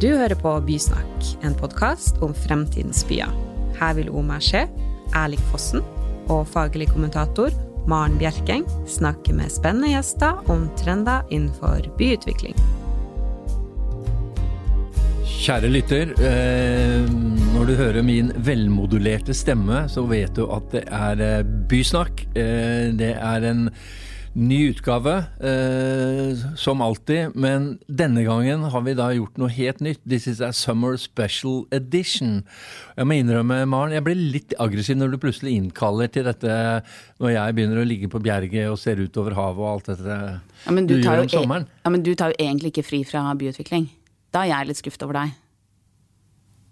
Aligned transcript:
Du 0.00 0.06
hører 0.16 0.32
på 0.32 0.48
Bysnakk, 0.64 1.26
en 1.44 1.52
podkast 1.52 2.22
om 2.24 2.32
fremtidens 2.32 3.02
byer. 3.04 3.28
Her 3.76 3.98
vil 3.98 4.06
Omar 4.16 4.40
Skje, 4.40 4.62
Erlik 5.12 5.42
Fossen 5.50 5.82
og 6.32 6.46
faglig 6.48 6.86
kommentator 6.88 7.52
Maren 7.90 8.16
Bjerkeng 8.16 8.64
snakke 8.88 9.34
med 9.36 9.52
spennende 9.52 9.90
gjester 9.92 10.40
om 10.48 10.70
trender 10.80 11.28
innenfor 11.28 11.90
byutvikling. 12.00 12.56
Kjære 15.28 15.68
lytter, 15.68 16.16
eh, 16.16 17.04
når 17.52 17.68
du 17.68 17.76
hører 17.76 18.00
min 18.00 18.32
velmodulerte 18.40 19.36
stemme, 19.36 19.84
så 19.92 20.08
vet 20.08 20.32
du 20.32 20.46
at 20.48 20.72
det 20.72 20.86
er 20.88 21.26
eh, 21.26 21.44
Bysnakk. 21.44 22.24
Eh, 22.32 22.88
det 22.96 23.18
er 23.20 23.50
en 23.52 23.66
ny 24.32 24.58
utgave, 24.70 25.14
som 26.56 26.82
alltid, 26.84 27.34
men 27.34 27.72
denne 27.86 28.22
gangen 28.22 28.62
har 28.70 28.84
vi 28.86 28.94
da 28.94 29.08
gjort 29.14 29.40
noe 29.40 29.50
helt 29.50 29.82
nytt. 29.82 30.00
This 30.06 30.28
is 30.30 30.40
a 30.40 30.52
summer 30.54 30.96
special 31.00 31.64
edition. 31.74 32.44
Jeg 32.94 33.08
må 33.10 33.18
innrømme, 33.18 33.64
Maren, 33.70 33.96
jeg 33.96 34.06
blir 34.06 34.18
litt 34.18 34.54
aggressiv 34.62 35.00
når 35.00 35.14
du 35.16 35.20
plutselig 35.24 35.56
innkaller 35.58 36.12
til 36.14 36.28
dette 36.30 36.54
når 37.20 37.34
jeg 37.34 37.58
begynner 37.58 37.82
å 37.82 37.88
ligge 37.88 38.10
på 38.12 38.22
bjerget 38.22 38.70
og 38.70 38.78
ser 38.80 39.02
ut 39.02 39.20
over 39.20 39.34
havet 39.38 39.64
og 39.64 39.70
alt 39.74 39.92
dette 39.92 40.16
ja, 40.16 40.74
du, 40.78 40.94
du 40.94 40.96
gjør 41.00 41.24
om 41.24 41.26
e- 41.26 41.34
sommeren. 41.34 41.70
Ja, 41.82 41.94
Men 41.96 42.06
du 42.06 42.14
tar 42.14 42.34
jo 42.34 42.38
egentlig 42.38 42.74
ikke 42.74 42.86
fri 42.86 43.04
fra 43.08 43.26
byutvikling. 43.34 43.90
Da 44.30 44.44
er 44.46 44.54
jeg 44.54 44.70
litt 44.70 44.82
skuffet 44.84 45.06
over 45.08 45.24
deg. 45.24 45.38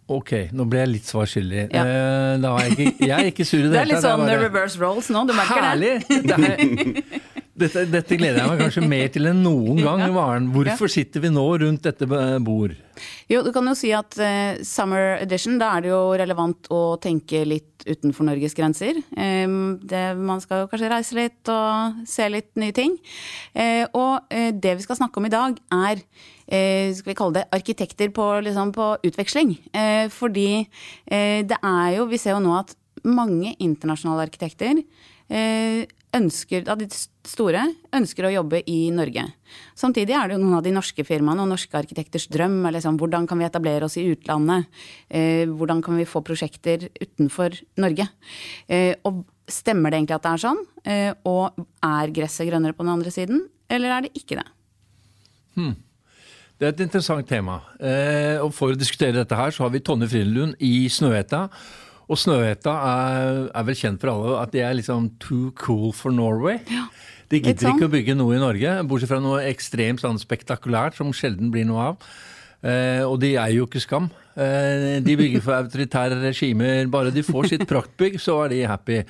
Ok, 0.09 0.31
nå 0.57 0.65
ble 0.71 0.79
jeg 0.81 0.89
litt 0.95 1.09
svar 1.11 1.27
skyldig. 1.29 1.67
Ja. 1.75 1.83
Er 1.85 2.71
jeg, 2.71 2.95
jeg, 3.03 3.11
er 3.13 3.27
ikke 3.29 3.45
sur 3.45 3.61
i 3.61 3.67
det 3.67 3.73
Det 3.77 3.83
er 3.83 3.91
litt 3.91 4.05
sånn 4.07 4.25
bare... 4.25 4.39
reverse 4.47 4.81
rolls 4.81 5.11
nå, 5.13 5.27
du 5.29 5.35
merker 5.37 5.67
Herlig. 5.67 5.99
det? 6.07 6.39
Herlig! 6.39 7.05
Dette, 7.59 7.83
dette, 7.91 8.17
gleder 8.19 8.39
jeg 8.39 8.51
meg 8.53 8.61
kanskje 8.63 8.83
mer 8.87 9.09
til 9.11 9.27
enn 9.27 9.41
noen 9.43 9.81
gang. 9.83 10.05
Varen. 10.17 10.51
Hvorfor 10.55 10.91
sitter 10.93 11.25
vi 11.25 11.31
nå 11.35 11.45
rundt 11.65 11.89
dette 11.89 12.07
bord? 12.45 12.77
Jo, 13.31 13.43
Du 13.47 13.51
kan 13.55 13.67
jo 13.67 13.75
si 13.79 13.91
at 13.95 14.15
uh, 14.23 14.61
summer 14.67 15.19
edition, 15.19 15.59
da 15.59 15.73
er 15.75 15.85
det 15.85 15.91
jo 15.91 16.01
relevant 16.19 16.71
å 16.75 16.83
tenke 17.03 17.43
litt 17.47 17.83
utenfor 17.89 18.27
Norges 18.29 18.55
grenser. 18.59 19.01
Um, 19.15 19.79
det, 19.83 20.05
man 20.19 20.43
skal 20.45 20.65
jo 20.65 20.71
kanskje 20.71 20.93
reise 20.93 21.19
litt 21.19 21.51
og 21.53 22.01
se 22.09 22.27
litt 22.31 22.51
nye 22.61 22.75
ting. 22.77 22.95
Uh, 23.57 23.85
og 23.91 24.31
uh, 24.31 24.51
det 24.55 24.79
vi 24.79 24.87
skal 24.87 25.01
snakke 25.01 25.19
om 25.21 25.29
i 25.31 25.35
dag, 25.35 25.59
er 25.75 26.05
skal 26.49 27.11
vi 27.11 27.13
kalle 27.13 27.37
det 27.37 27.49
arkitekter 27.53 28.09
på, 28.17 28.25
liksom, 28.41 28.71
på 28.73 28.85
utveksling. 29.05 29.51
fordi 30.09 30.63
det 31.05 31.59
er 31.61 31.91
jo 31.99 32.07
Vi 32.09 32.17
ser 32.17 32.33
jo 32.33 32.39
nå 32.41 32.55
at 32.57 32.73
mange 33.05 33.53
internasjonale 33.61 34.25
arkitekter 34.25 34.81
ønsker, 36.17 36.65
av 36.71 36.81
de 36.81 36.89
store 37.29 37.63
ønsker 37.95 38.27
å 38.27 38.33
jobbe 38.33 38.63
i 38.71 38.79
Norge. 38.95 39.25
Samtidig 39.77 40.17
er 40.17 40.29
det 40.29 40.37
jo 40.37 40.43
noen 40.43 40.59
av 40.59 40.65
de 40.65 40.73
norske 40.75 41.05
firmaene 41.07 41.45
og 41.45 41.51
norske 41.53 41.77
arkitekters 41.79 42.29
drøm 42.33 42.61
er 42.69 42.79
liksom, 42.79 42.99
hvordan 43.01 43.27
kan 43.29 43.41
vi 43.41 43.49
etablere 43.49 43.89
oss 43.89 43.99
i 44.01 44.07
utlandet? 44.09 44.69
Eh, 45.09 45.45
hvordan 45.49 45.83
kan 45.85 45.99
vi 46.01 46.09
få 46.09 46.23
prosjekter 46.25 46.89
utenfor 47.01 47.59
Norge? 47.83 48.09
Eh, 48.69 48.95
og 49.09 49.27
stemmer 49.49 49.93
det 49.93 50.01
egentlig 50.01 50.17
at 50.19 50.25
det 50.25 50.33
er 50.33 50.45
sånn? 50.45 50.63
Eh, 50.85 51.11
og 51.29 51.61
er 51.85 52.15
gresset 52.17 52.49
grønnere 52.49 52.77
på 52.77 52.87
den 52.87 52.95
andre 52.95 53.13
siden, 53.13 53.45
eller 53.69 53.99
er 53.99 54.07
det 54.07 54.15
ikke 54.17 54.41
det? 54.41 54.49
Hmm. 55.59 55.77
Det 56.59 56.67
er 56.67 56.73
et 56.73 56.81
interessant 56.83 57.29
tema. 57.29 57.61
Eh, 57.79 58.41
og 58.43 58.51
For 58.57 58.75
å 58.75 58.79
diskutere 58.79 59.21
dette 59.21 59.37
her, 59.39 59.53
så 59.55 59.65
har 59.65 59.71
vi 59.71 59.83
Tonje 59.85 60.09
Frydenlund 60.11 60.57
i 60.59 60.89
Snøhetta. 60.91 61.47
Og 62.09 62.17
Snøhetta 62.17 62.73
er, 62.73 63.43
er, 63.53 63.67
vel 63.69 63.77
kjent 63.77 64.01
for 64.01 64.15
alle 64.15 64.39
at 64.41 64.55
de 64.55 64.63
er 64.65 64.79
liksom 64.79 65.11
too 65.21 65.53
cool 65.61 65.93
for 65.97 66.15
Norway. 66.15 66.57
Ja, 66.73 66.87
de 67.29 67.43
gidder 67.43 67.69
sånn. 67.69 67.77
ikke 67.77 67.91
å 67.91 67.93
bygge 67.93 68.17
noe 68.17 68.39
i 68.39 68.41
Norge, 68.41 68.79
bortsett 68.89 69.13
fra 69.13 69.21
noe 69.21 69.43
ekstremt 69.51 70.01
sånn 70.01 70.21
spektakulært 70.21 70.97
som 70.97 71.13
sjelden 71.13 71.53
blir 71.53 71.69
noe 71.69 71.91
av. 71.91 72.09
Eh, 72.65 73.05
og 73.05 73.19
de 73.23 73.35
er 73.39 73.53
jo 73.55 73.69
ikke 73.69 73.83
skam. 73.85 74.09
Eh, 74.33 74.99
de 75.05 75.19
bygger 75.21 75.45
for 75.45 75.59
autoritære 75.59 76.19
regimer. 76.25 76.89
Bare 76.91 77.13
de 77.15 77.23
får 77.27 77.53
sitt 77.53 77.69
praktbygg, 77.69 78.17
så 78.23 78.41
er 78.47 78.55
de 78.55 78.65
happy. 78.73 79.03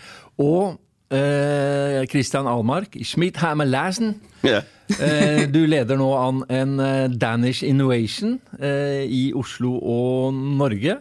Og 0.42 0.76
eh, 1.14 2.02
Christian 2.10 2.50
Almark, 2.50 2.98
Schmidt 3.06 3.38
Hammer 3.44 3.68
Lassen. 3.68 4.16
Yeah. 4.42 4.66
Eh, 4.88 5.44
du 5.52 5.62
leder 5.68 5.98
nå 6.00 6.08
an 6.16 6.44
en 6.48 6.78
eh, 6.80 7.10
Danish 7.12 7.62
Innovation 7.66 8.38
eh, 8.58 9.04
i 9.04 9.28
Oslo 9.36 9.74
og 9.78 10.34
Norge. 10.34 10.98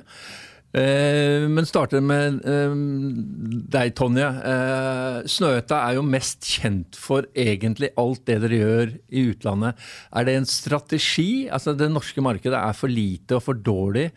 Eh, 0.76 1.46
men 1.48 1.66
starter 1.68 2.04
med 2.04 2.42
eh, 2.44 2.74
deg, 3.72 3.94
Tonje. 3.96 4.28
Eh, 4.28 5.20
Snøhetta 5.32 5.80
er 5.86 5.98
jo 5.98 6.04
mest 6.06 6.44
kjent 6.58 7.00
for 7.00 7.30
egentlig 7.32 7.94
alt 7.98 8.26
det 8.28 8.42
dere 8.44 8.60
gjør 8.60 8.94
i 9.08 9.24
utlandet. 9.32 9.88
Er 10.12 10.28
det 10.28 10.36
en 10.42 10.50
strategi? 10.50 11.48
Altså 11.48 11.76
Det 11.78 11.90
norske 11.92 12.24
markedet 12.24 12.60
er 12.60 12.78
for 12.78 12.92
lite 12.92 13.40
og 13.40 13.46
for 13.48 13.58
dårlig. 13.58 14.10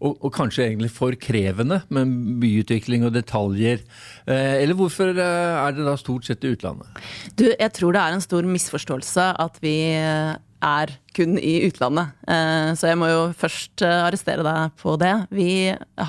Og, 0.00 0.14
og 0.24 0.30
kanskje 0.32 0.64
egentlig 0.64 0.88
for 0.96 1.12
krevende 1.20 1.82
med 1.92 2.12
byutvikling 2.40 3.04
og 3.04 3.12
detaljer. 3.12 3.82
Eller 4.24 4.72
hvorfor 4.78 5.12
er 5.12 5.74
det 5.76 5.84
da 5.84 5.92
stort 6.00 6.24
sett 6.24 6.46
i 6.46 6.54
utlandet? 6.54 6.88
Du, 7.36 7.44
jeg 7.50 7.72
tror 7.76 7.92
det 7.92 8.00
er 8.00 8.16
en 8.16 8.24
stor 8.24 8.48
misforståelse 8.48 9.26
at 9.44 9.60
vi 9.60 9.74
er 10.60 10.92
kun 11.16 11.38
i 11.38 11.54
utlandet. 11.66 12.12
Eh, 12.28 12.72
så 12.76 12.90
jeg 12.90 13.00
må 13.00 13.08
jo 13.10 13.22
først 13.36 13.84
eh, 13.86 14.02
arrestere 14.06 14.44
deg 14.46 14.76
på 14.80 14.96
det. 15.00 15.14
Vi 15.32 15.52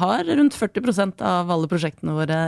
har 0.02 0.28
rundt 0.28 0.58
40% 0.58 1.24
av 1.26 1.52
alle 1.52 1.72
prosjektene 1.72 2.16
våre 2.18 2.42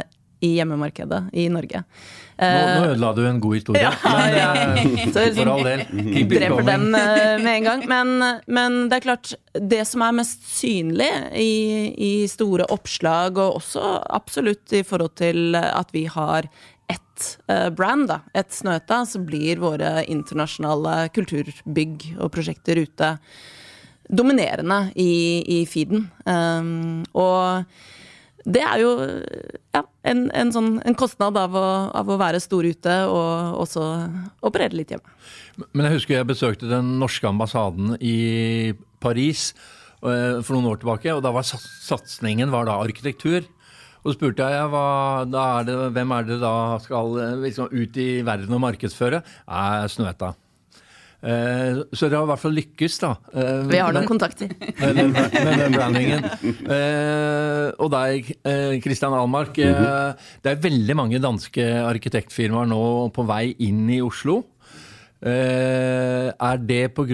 i 0.44 0.58
hjemmemarkedet 0.58 1.30
i 1.40 1.48
Norge. 1.52 1.86
Nå, 2.34 2.48
nå 2.48 2.84
eh, 2.84 2.88
ødela 2.90 3.12
du 3.14 3.22
en 3.30 3.40
god 3.44 3.56
historie, 3.60 3.84
ja, 3.84 3.94
men 4.74 5.14
for 5.38 5.52
all 5.54 5.64
del. 5.68 5.84
Dreper 6.32 6.68
den 6.68 6.86
med 6.94 7.50
en 7.54 7.70
gang. 7.70 7.86
Men, 7.90 8.14
men, 8.48 8.78
det 8.90 9.00
er 9.00 9.08
klart, 9.08 9.34
det 9.54 9.84
som 9.90 10.06
er 10.06 10.18
mest 10.18 10.46
synlig 10.50 11.10
i, 11.38 11.54
i 11.94 12.14
store 12.32 12.68
oppslag, 12.74 13.38
og 13.38 13.62
også 13.62 13.96
absolutt 14.10 14.74
i 14.74 14.84
forhold 14.88 15.16
til 15.22 15.58
at 15.60 15.94
vi 15.94 16.08
har 16.12 16.50
ett 16.92 17.28
brand, 17.78 18.10
da, 18.10 18.24
et 18.36 18.52
Snøhetta, 18.52 19.04
så 19.08 19.22
blir 19.24 19.62
våre 19.62 20.02
internasjonale 20.10 21.08
kulturbygg 21.14 22.10
og 22.18 22.34
prosjekter 22.34 22.82
ute 22.82 23.16
dominerende 24.10 24.92
i, 25.00 25.44
i 25.48 25.64
feeden. 25.70 26.08
Um, 26.26 27.04
og 27.16 27.64
det 28.44 28.64
er 28.64 28.82
jo 28.82 28.92
ja, 29.74 29.84
en, 30.10 30.26
en, 30.36 30.52
sånn, 30.52 30.76
en 30.84 30.98
kostnad 31.00 31.38
av 31.40 31.56
å, 31.56 31.68
av 31.96 32.10
å, 32.12 32.18
være 32.20 32.42
stor 32.44 32.68
ute 32.68 32.96
og 33.08 33.62
også 33.64 33.86
operere 34.44 34.76
litt 34.76 34.92
hjemme. 34.92 35.16
Men 35.72 35.88
jeg 35.88 36.00
husker 36.00 36.18
jeg 36.18 36.30
besøkte 36.30 36.72
den 36.72 36.98
norske 37.00 37.30
ambassaden 37.30 37.96
i 38.04 38.74
Paris 39.04 39.52
uh, 40.04 40.44
for 40.44 40.56
noen 40.58 40.74
år 40.74 40.84
tilbake, 40.84 41.16
og 41.16 41.24
da 41.24 41.32
var 41.36 41.48
satsingen 41.48 42.52
var 42.54 42.68
da 42.68 42.80
arkitektur. 42.84 43.48
Og 44.04 44.12
så 44.12 44.18
spurte 44.18 44.50
jeg 44.52 44.72
hva, 44.74 44.88
er 45.24 45.68
det, 45.70 45.76
hvem 45.96 46.12
er 46.12 46.26
det 46.28 46.42
da 46.42 46.56
skal 46.84 47.16
liksom, 47.46 47.72
ut 47.72 48.00
i 48.04 48.10
verden 48.28 48.52
og 48.58 48.66
markedsføre? 48.66 49.22
Er 49.48 49.88
Snøhetta. 49.92 50.34
Eh, 51.24 51.82
så 51.96 52.10
dere 52.10 52.20
har 52.20 52.28
i 52.28 52.32
hvert 52.34 52.42
fall 52.42 52.56
lykkes, 52.58 52.98
da. 53.00 53.12
Eh, 53.32 53.60
Vi 53.72 53.80
har 53.80 53.96
noen 53.96 54.10
kontakter. 54.10 54.52
Med, 54.84 54.98
den, 54.98 55.14
med 55.16 55.60
den 55.62 55.78
brandingen. 55.78 56.26
Eh, 56.68 57.70
og 57.80 57.92
deg, 57.94 58.34
Kristian 58.84 59.16
Almark. 59.16 59.58
Eh, 59.64 60.32
det 60.44 60.52
er 60.52 60.64
veldig 60.64 60.98
mange 61.00 61.22
danske 61.24 61.68
arkitektfirmaer 61.84 62.68
nå 62.70 62.84
på 63.16 63.28
vei 63.30 63.46
inn 63.64 63.86
i 63.94 64.02
Oslo. 64.04 64.42
Eh, 65.24 66.30
er 66.36 66.58
det 66.68 66.92
pga. 66.98 67.14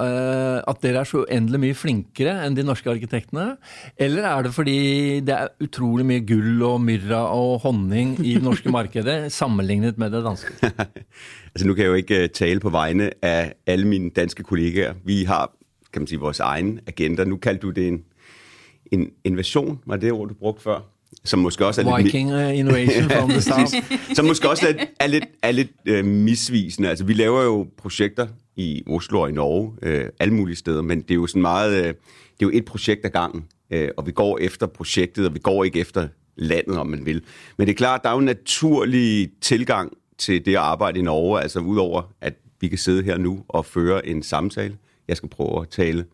Uh, 0.00 0.62
at 0.64 0.80
dere 0.80 1.02
er 1.02 1.08
så 1.08 1.24
uendelig 1.26 1.60
mye 1.60 1.76
flinkere 1.76 2.32
enn 2.46 2.56
de 2.56 2.64
norske 2.64 2.88
arkitektene? 2.88 3.56
Eller 4.00 4.24
er 4.28 4.46
det 4.46 4.52
fordi 4.56 5.20
det 5.26 5.34
er 5.34 5.52
utrolig 5.64 6.06
mye 6.08 6.24
gull 6.24 6.62
og 6.64 6.80
myrra 6.84 7.26
og 7.36 7.60
honning 7.66 8.16
i 8.22 8.36
det 8.38 8.44
norske 8.44 8.72
markedet 8.72 9.18
sammenlignet 9.34 10.00
med 10.00 10.16
det 10.16 10.24
danske? 10.24 10.72
altså, 11.56 11.66
nå 11.66 11.74
kan 11.74 11.84
jeg 11.84 11.88
jo 11.88 11.94
ikke 11.94 12.28
tale 12.28 12.60
på 12.60 12.70
vegne 12.70 13.10
av 13.22 13.52
alle 13.66 13.88
mine 13.88 14.10
danske 14.10 14.42
kollegaer. 14.42 14.94
Vi 15.04 15.24
har 15.24 15.52
kan 15.92 16.02
man 16.02 16.06
si, 16.06 16.16
vores 16.16 16.40
egen 16.40 16.80
agenda. 16.86 17.24
Nå 17.24 17.36
kaldte 17.36 17.62
du 17.62 17.70
det 17.70 17.88
en, 17.88 18.04
en 18.92 19.10
invasion, 19.24 19.78
var 19.86 19.96
det 19.96 20.12
ord 20.12 20.28
du 20.28 20.34
brukte 20.34 20.62
før? 20.62 20.80
Som 21.24 21.38
måske 21.38 21.66
også 21.66 21.80
er 21.80 22.02
Viking 22.02 22.30
lidt... 22.30 22.42
Uh, 22.42 22.58
innovation 22.58 23.10
from 23.10 23.30
the 23.30 23.40
South. 23.40 23.74
som 24.14 24.24
måske 24.24 24.50
også 24.50 24.68
er, 24.68 24.84
er 25.00 25.06
lidt, 25.06 25.24
er 25.42 25.50
lidt 25.50 25.70
uh, 25.90 26.04
misvisende. 26.04 26.88
Altså, 26.88 27.04
vi 27.04 27.12
laver 27.12 27.42
jo 27.42 27.66
projekter 27.76 28.26
i 28.56 28.82
Oslo 28.86 29.20
og 29.20 29.28
i 29.28 29.32
Norge, 29.32 29.72
uh, 29.82 30.08
alle 30.20 30.34
mulige 30.34 30.56
steder, 30.56 30.82
men 30.82 31.00
det 31.00 31.10
er 31.10 31.14
jo 31.14 31.26
sådan 31.26 31.42
meget, 31.42 31.80
uh, 31.80 31.86
det 31.86 31.88
er 31.88 31.96
jo 32.42 32.50
et 32.52 32.64
projekt 32.64 33.04
ad 33.04 33.10
gangen, 33.10 33.44
uh, 33.74 33.88
og 33.96 34.06
vi 34.06 34.12
går 34.12 34.38
efter 34.38 34.66
projektet, 34.66 35.26
og 35.26 35.34
vi 35.34 35.38
går 35.38 35.64
ikke 35.64 35.80
efter 35.80 36.08
landet, 36.36 36.78
om 36.78 36.86
man 36.86 37.06
vil. 37.06 37.22
Men 37.58 37.66
det 37.66 37.72
er 37.72 37.76
klart, 37.76 38.02
der 38.02 38.08
er 38.08 38.12
jo 38.12 38.18
en 38.18 38.24
naturlig 38.24 39.30
tilgang 39.40 39.92
til 40.18 40.46
det 40.46 40.52
at 40.52 40.58
arbejde 40.58 40.98
i 40.98 41.02
Norge, 41.02 41.40
altså 41.40 41.60
udover 41.60 42.02
at 42.20 42.34
vi 42.60 42.68
kan 42.68 42.78
sidde 42.78 43.02
her 43.02 43.18
nu 43.18 43.44
og 43.48 43.66
føre 43.66 44.06
en 44.06 44.22
samtale. 44.22 44.76
Jeg 45.08 45.16
skal 45.16 45.28
prøve 45.28 45.62
at 45.62 45.68
tale 45.68 46.04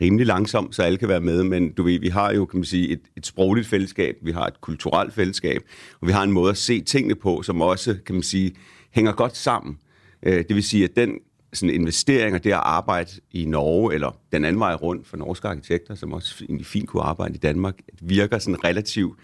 rimelig 0.00 0.26
langsomt, 0.26 0.74
så 0.74 0.82
alle 0.82 0.98
kan 0.98 1.08
være 1.08 1.20
med, 1.20 1.42
men 1.42 1.72
du 1.72 1.82
ved, 1.82 2.00
vi 2.00 2.08
har 2.08 2.32
jo, 2.32 2.44
kan 2.44 2.58
man 2.58 2.64
sige, 2.64 2.88
et, 2.88 3.00
et 3.16 3.26
sprogligt 3.26 3.66
fællesskab, 3.66 4.16
vi 4.22 4.32
har 4.32 4.46
et 4.46 4.60
kulturelt 4.60 5.14
fællesskab, 5.14 5.62
og 6.00 6.08
vi 6.08 6.12
har 6.12 6.22
en 6.22 6.32
måde 6.32 6.50
at 6.50 6.56
se 6.56 6.80
tingene 6.80 7.14
på, 7.14 7.42
som 7.42 7.62
også, 7.62 7.96
kan 8.06 8.14
man 8.14 8.22
sige, 8.22 8.52
hænger 8.90 9.12
godt 9.12 9.36
sammen. 9.36 9.78
Øh, 10.22 10.44
det 10.48 10.56
vil 10.56 10.62
sige, 10.62 10.84
at 10.84 10.96
den 10.96 11.18
sådan 11.52 11.74
investering 11.74 12.34
og 12.34 12.44
det 12.44 12.50
at 12.50 12.60
arbejde 12.62 13.10
i 13.30 13.44
Norge, 13.44 13.94
eller 13.94 14.16
den 14.32 14.44
anden 14.44 14.60
vej 14.60 14.74
rundt 14.74 15.06
for 15.06 15.16
norske 15.16 15.48
arkitekter, 15.48 15.94
som 15.94 16.12
også 16.12 16.44
egentlig 16.44 16.66
fint 16.66 16.88
kunne 16.88 17.02
arbejde 17.02 17.34
i 17.34 17.38
Danmark, 17.38 17.74
virker 18.00 18.38
sådan 18.38 18.64
relativt 18.64 19.18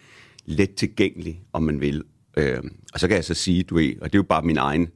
let 0.45 0.75
tilgængelig, 0.75 1.43
om 1.53 1.63
man 1.63 1.81
vil. 1.81 2.05
Øh, 2.37 2.63
og 2.93 3.01
så 3.01 3.09
kan 3.09 3.17
jeg 3.17 3.25
så 3.25 3.35
sige, 3.35 3.63
du 3.63 3.75
ved, 3.75 3.95
og 4.01 4.13
det 4.13 4.15
er 4.15 4.19
jo 4.19 4.23
bare 4.23 4.43
min 4.43 4.59
egen 4.59 4.89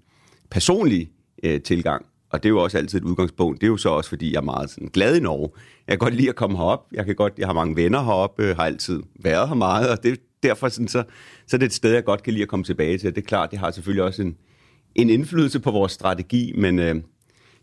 personlige 0.50 1.10
øh, 1.42 1.62
tilgang, 1.62 2.06
og 2.30 2.42
det 2.42 2.48
er 2.48 2.50
jo 2.50 2.62
også 2.62 2.78
altid 2.78 2.98
et 2.98 3.04
udgangspunkt. 3.04 3.60
Det 3.60 3.66
er 3.66 3.70
jo 3.70 3.76
så 3.76 3.88
også, 3.88 4.08
fordi 4.08 4.32
jeg 4.32 4.38
er 4.38 4.42
meget 4.42 4.70
sådan 4.70 4.88
glad 4.88 5.16
i 5.16 5.20
Norge. 5.20 5.50
Jeg 5.86 5.92
kan 5.92 5.98
godt 5.98 6.14
lide 6.14 6.28
at 6.28 6.36
komme 6.36 6.56
herop. 6.56 6.86
Jeg, 6.92 7.06
kan 7.06 7.14
godt, 7.14 7.32
jeg 7.38 7.48
har 7.48 7.54
mange 7.54 7.76
venner 7.76 8.02
heroppe, 8.02 8.42
øh, 8.42 8.56
har 8.56 8.64
altid 8.64 9.02
været 9.22 9.48
her 9.48 9.54
meget, 9.54 9.90
og 9.90 10.02
det, 10.02 10.20
derfor 10.42 10.68
sådan, 10.68 10.88
så, 10.88 11.04
så 11.46 11.56
er 11.56 11.58
det 11.58 11.66
et 11.66 11.72
sted, 11.72 11.92
jeg 11.92 12.04
godt 12.04 12.22
kan 12.22 12.32
lide 12.32 12.42
at 12.42 12.48
komme 12.48 12.64
tilbage 12.64 12.98
til. 12.98 13.14
Det 13.14 13.22
er 13.22 13.26
klart, 13.26 13.50
det 13.50 13.58
har 13.58 13.70
selvfølgelig 13.70 14.04
også 14.04 14.22
en, 14.22 14.36
en 14.94 15.10
indflydelse 15.10 15.60
på 15.60 15.70
vores 15.70 15.92
strategi, 15.92 16.52
men 16.56 16.78
øh, 16.78 16.94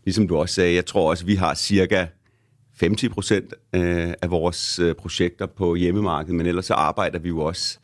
ligesom 0.04 0.28
du 0.28 0.36
også 0.36 0.54
sagde, 0.54 0.74
jeg 0.74 0.86
tror 0.86 1.10
også, 1.10 1.26
vi 1.26 1.34
har 1.34 1.54
cirka 1.54 2.06
50 2.80 3.08
procent 3.08 3.54
øh, 3.72 4.12
af 4.22 4.30
vores 4.30 4.78
øh, 4.78 4.94
projekter 4.94 5.46
på 5.46 5.74
hjemmemarkedet, 5.74 6.34
men 6.34 6.46
ellers 6.46 6.66
så 6.66 6.74
arbejder 6.74 7.18
vi 7.18 7.28
jo 7.28 7.40
også 7.40 7.78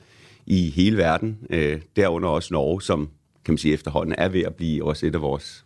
i 0.46 0.70
hele 0.70 0.96
verden, 0.96 1.38
øh, 1.50 1.80
derunder 1.96 2.28
også 2.28 2.54
Norge, 2.54 2.82
som 2.82 3.08
kan 3.44 3.52
man 3.52 3.58
sige 3.58 3.74
efterhånden 3.74 4.14
er 4.18 4.28
ved 4.28 4.42
at 4.42 4.54
blive 4.54 4.84
også 4.84 5.06
et 5.06 5.14
af 5.14 5.22
vores 5.22 5.64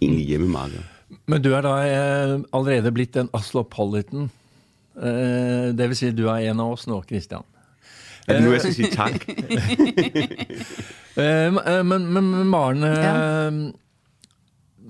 egentlige 0.00 0.26
hjemmemarkeder. 0.26 0.82
Men 1.26 1.42
du 1.42 1.52
er 1.52 1.60
da 1.60 1.68
eh, 1.68 2.40
allerede 2.54 2.92
blitt 2.92 3.16
en 3.16 3.30
Aslopolitan. 3.34 4.30
Eh, 5.02 5.74
det 5.78 5.88
vil 5.88 5.96
si 5.96 6.10
du 6.10 6.26
er 6.26 6.50
en 6.50 6.60
av 6.60 6.72
oss 6.72 6.86
nå, 6.86 7.02
Christian. 7.02 7.42
Er 8.28 8.38
det 8.38 8.44
nu, 8.44 8.52
jeg 8.52 8.60
skal 8.60 8.74
sige 8.74 8.90
tak? 8.90 9.28
Eh, 11.16 11.52
men, 11.90 12.06
men, 12.06 12.26
men 12.30 12.46
Maren, 12.46 12.84
eh, 12.86 13.72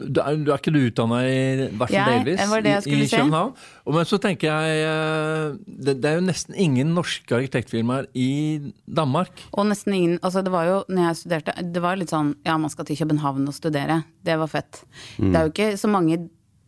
du, 0.00 0.20
er, 0.22 0.40
du 0.40 0.50
er 0.50 0.58
ikke 0.58 0.72
du 0.74 0.80
utdanna 0.82 1.20
i 1.26 1.68
hvert 1.68 1.92
fall 1.92 2.10
delvis 2.14 2.40
det 2.40 2.48
var 2.50 2.64
det 2.64 2.74
jeg 2.76 2.86
i, 2.88 3.02
i. 3.04 3.10
København? 3.10 3.52
Og, 3.84 3.94
men 3.96 4.08
så 4.08 4.18
tenker 4.22 4.48
jeg 4.50 4.82
eh, 4.88 5.58
det, 5.66 5.96
det 6.02 6.10
er 6.10 6.18
jo 6.18 6.24
nesten 6.26 6.56
ingen 6.58 6.94
norske 6.96 7.36
arkitektfirmaer 7.36 8.10
i 8.14 8.30
Danmark. 8.86 9.46
Og 9.52 9.68
nesten 9.70 9.96
ingen 9.96 10.18
Altså, 10.20 10.42
det 10.44 10.52
var 10.52 10.66
jo, 10.68 10.80
når 10.88 11.08
jeg 11.08 11.20
studerte, 11.22 11.54
det 11.74 11.82
var 11.84 11.98
litt 12.00 12.12
sånn 12.12 12.34
Ja, 12.46 12.56
man 12.60 12.72
skal 12.72 12.86
til 12.88 12.98
København 13.00 13.48
og 13.48 13.56
studere. 13.56 14.02
Det 14.26 14.36
var 14.40 14.50
fett. 14.50 14.84
Det 15.18 15.32
er 15.32 15.46
jo 15.46 15.52
ikke 15.52 15.72
så 15.80 15.90
mange 15.90 16.18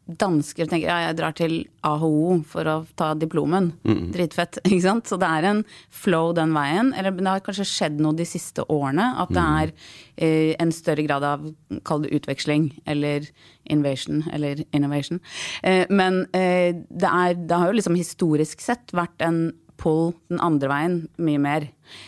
dansker 0.06 0.66
tenker 0.66 0.88
ja, 0.88 0.98
jeg 1.06 1.16
drar 1.18 1.34
til 1.38 1.54
AHO 1.86 2.40
for 2.48 2.68
å 2.68 2.76
ta 2.98 3.12
diplomen. 3.18 3.70
Dritfett, 4.12 4.58
ikke 4.66 4.82
sant? 4.84 5.08
Så 5.08 5.18
det 5.20 5.28
er 5.28 5.48
en 5.48 5.62
flow 5.94 6.32
den 6.36 6.54
veien. 6.56 6.92
Eller 6.98 7.14
det 7.14 7.28
har 7.28 7.44
kanskje 7.44 7.68
skjedd 7.68 8.02
noe 8.02 8.16
de 8.18 8.26
siste 8.28 8.66
årene. 8.72 9.12
At 9.22 9.32
det 9.34 9.46
er 9.62 9.72
eh, 10.16 10.52
en 10.62 10.74
større 10.74 11.06
grad 11.06 11.26
av, 11.26 11.46
kall 11.86 12.04
det 12.04 12.12
utveksling, 12.18 12.72
eller 12.86 13.28
invasion, 13.70 14.24
eller 14.34 14.64
innovation. 14.74 15.22
Eh, 15.62 15.86
men 15.90 16.24
eh, 16.34 16.74
det, 16.90 17.08
er, 17.08 17.38
det 17.38 17.58
har 17.58 17.70
jo 17.70 17.78
liksom 17.78 17.98
historisk 17.98 18.64
sett 18.64 18.94
vært 18.96 19.22
en 19.22 19.44
pull 19.80 20.12
den 20.30 20.40
andre 20.42 20.68
veien 20.70 20.96
mye 21.22 21.40
mer. 21.42 21.66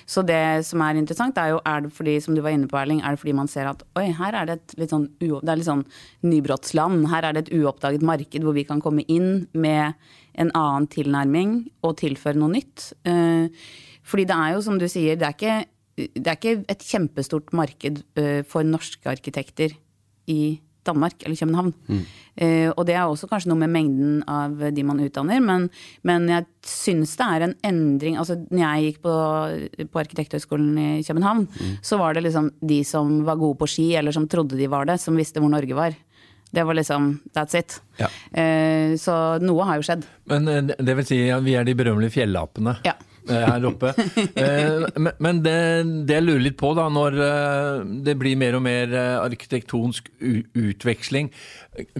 Så 0.08 0.22
det 0.26 0.64
som 0.69 0.82
er 0.84 0.99
interessant, 0.99 1.38
er 1.40 1.55
jo 1.55 1.61
er 1.66 1.84
det 1.84 1.93
fordi, 1.96 2.16
som 2.22 2.37
du 2.37 2.43
var 2.44 2.55
inne 2.55 2.69
på, 2.70 2.78
Erling, 2.81 3.02
er 3.02 3.14
det 3.14 3.22
fordi 3.22 3.37
man 3.37 3.50
ser 3.50 3.69
at 3.70 3.82
oi, 3.99 4.06
her 4.16 4.37
er 4.38 4.49
det 4.49 4.58
et 4.58 4.76
litt 4.82 4.94
sånn, 4.94 5.08
det 5.20 5.43
er 5.43 5.61
litt 5.61 5.69
sånn 5.69 5.87
nybrottsland. 6.26 7.08
Her 7.12 7.28
er 7.28 7.37
det 7.37 7.46
et 7.46 7.55
uoppdaget 7.61 8.06
marked 8.06 8.46
hvor 8.46 8.56
vi 8.56 8.66
kan 8.69 8.82
komme 8.84 9.06
inn 9.11 9.46
med 9.52 9.94
en 10.40 10.52
annen 10.58 10.88
tilnærming 10.90 11.56
og 11.87 11.99
tilføre 12.02 12.40
noe 12.40 12.55
nytt. 12.56 12.90
Eh, 13.08 13.46
fordi 14.05 14.28
det 14.28 14.37
er 14.37 14.55
jo, 14.55 14.64
som 14.67 14.78
du 14.81 14.88
sier, 14.90 15.19
det 15.19 15.28
er 15.28 15.37
ikke, 15.37 15.56
det 15.96 16.28
er 16.28 16.38
ikke 16.38 16.56
et 16.72 16.87
kjempestort 16.87 17.55
marked 17.56 18.05
eh, 18.20 18.43
for 18.49 18.67
norske 18.67 19.08
arkitekter 19.10 19.76
i 20.31 20.40
Danmark 20.84 21.22
eller 21.25 21.36
København. 21.36 21.72
Eh, 22.36 22.70
og 22.76 22.84
det 22.86 22.94
er 22.96 23.04
også 23.06 23.28
kanskje 23.31 23.50
noe 23.52 23.60
med 23.62 23.70
mengden 23.70 24.22
av 24.28 24.56
de 24.75 24.82
man 24.86 25.00
utdanner, 25.04 25.40
men, 25.40 25.69
men 26.02 26.26
jeg 26.28 26.46
syns 26.66 27.12
det 27.20 27.26
er 27.31 27.44
en 27.46 27.54
endring 27.62 28.16
Altså 28.19 28.34
når 28.50 28.62
jeg 28.64 28.86
gikk 28.88 29.02
på, 29.04 29.14
på 29.92 30.00
Arkitekthøgskolen 30.02 30.78
i 30.98 31.02
København, 31.06 31.46
så 31.82 31.98
var 32.00 32.14
det 32.16 32.25
liksom 32.26 32.50
de 32.60 32.81
som 32.84 33.22
var 33.26 33.36
gode 33.40 33.58
på 33.60 33.69
ski, 33.70 33.90
eller 33.96 34.12
som 34.16 34.26
trodde 34.28 34.58
de 34.58 34.66
var 34.72 34.84
det, 34.90 34.98
som 35.00 35.16
visste 35.16 35.40
hvor 35.42 35.50
Norge 35.52 35.75
var. 35.78 35.94
Det 36.54 36.62
var 36.66 36.75
liksom 36.78 37.20
that's 37.34 37.56
it. 37.58 37.81
Ja. 37.98 38.06
Eh, 38.31 38.94
så 39.00 39.14
noe 39.42 39.64
har 39.66 39.81
jo 39.81 39.86
skjedd. 39.86 40.04
Men 40.31 40.48
eh, 40.48 40.60
det- 40.62 40.76
det 40.86 40.94
vil 41.00 41.06
si 41.08 41.16
ja, 41.26 41.40
vi 41.42 41.54
er 41.58 41.64
de 41.66 41.75
berømmelige 41.75 42.14
fjellapene 42.20 42.76
Ja. 42.86 42.94
Eh, 43.29 43.44
her 43.49 43.67
oppe. 43.71 43.93
Eh, 44.35 44.87
men- 45.19 45.43
det, 45.44 45.56
det 46.09 46.17
jeg 46.19 46.25
lurer 46.25 46.44
litt 46.47 46.59
på, 46.61 46.73
da, 46.76 46.88
når 46.93 47.19
eh, 47.25 47.85
det 48.06 48.17
blir 48.21 48.38
mer 48.41 48.59
og 48.59 48.65
mer 48.67 48.94
arkitektonsk 49.25 50.11
utveksling, 50.55 51.31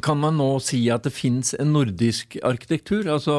kan 0.05 0.19
man 0.21 0.37
nå 0.39 0.49
si 0.63 0.81
at 0.93 1.07
det 1.07 1.13
fins 1.15 1.53
en 1.59 1.73
nordisk 1.75 2.37
arkitektur? 2.47 3.09
Altså, 3.11 3.37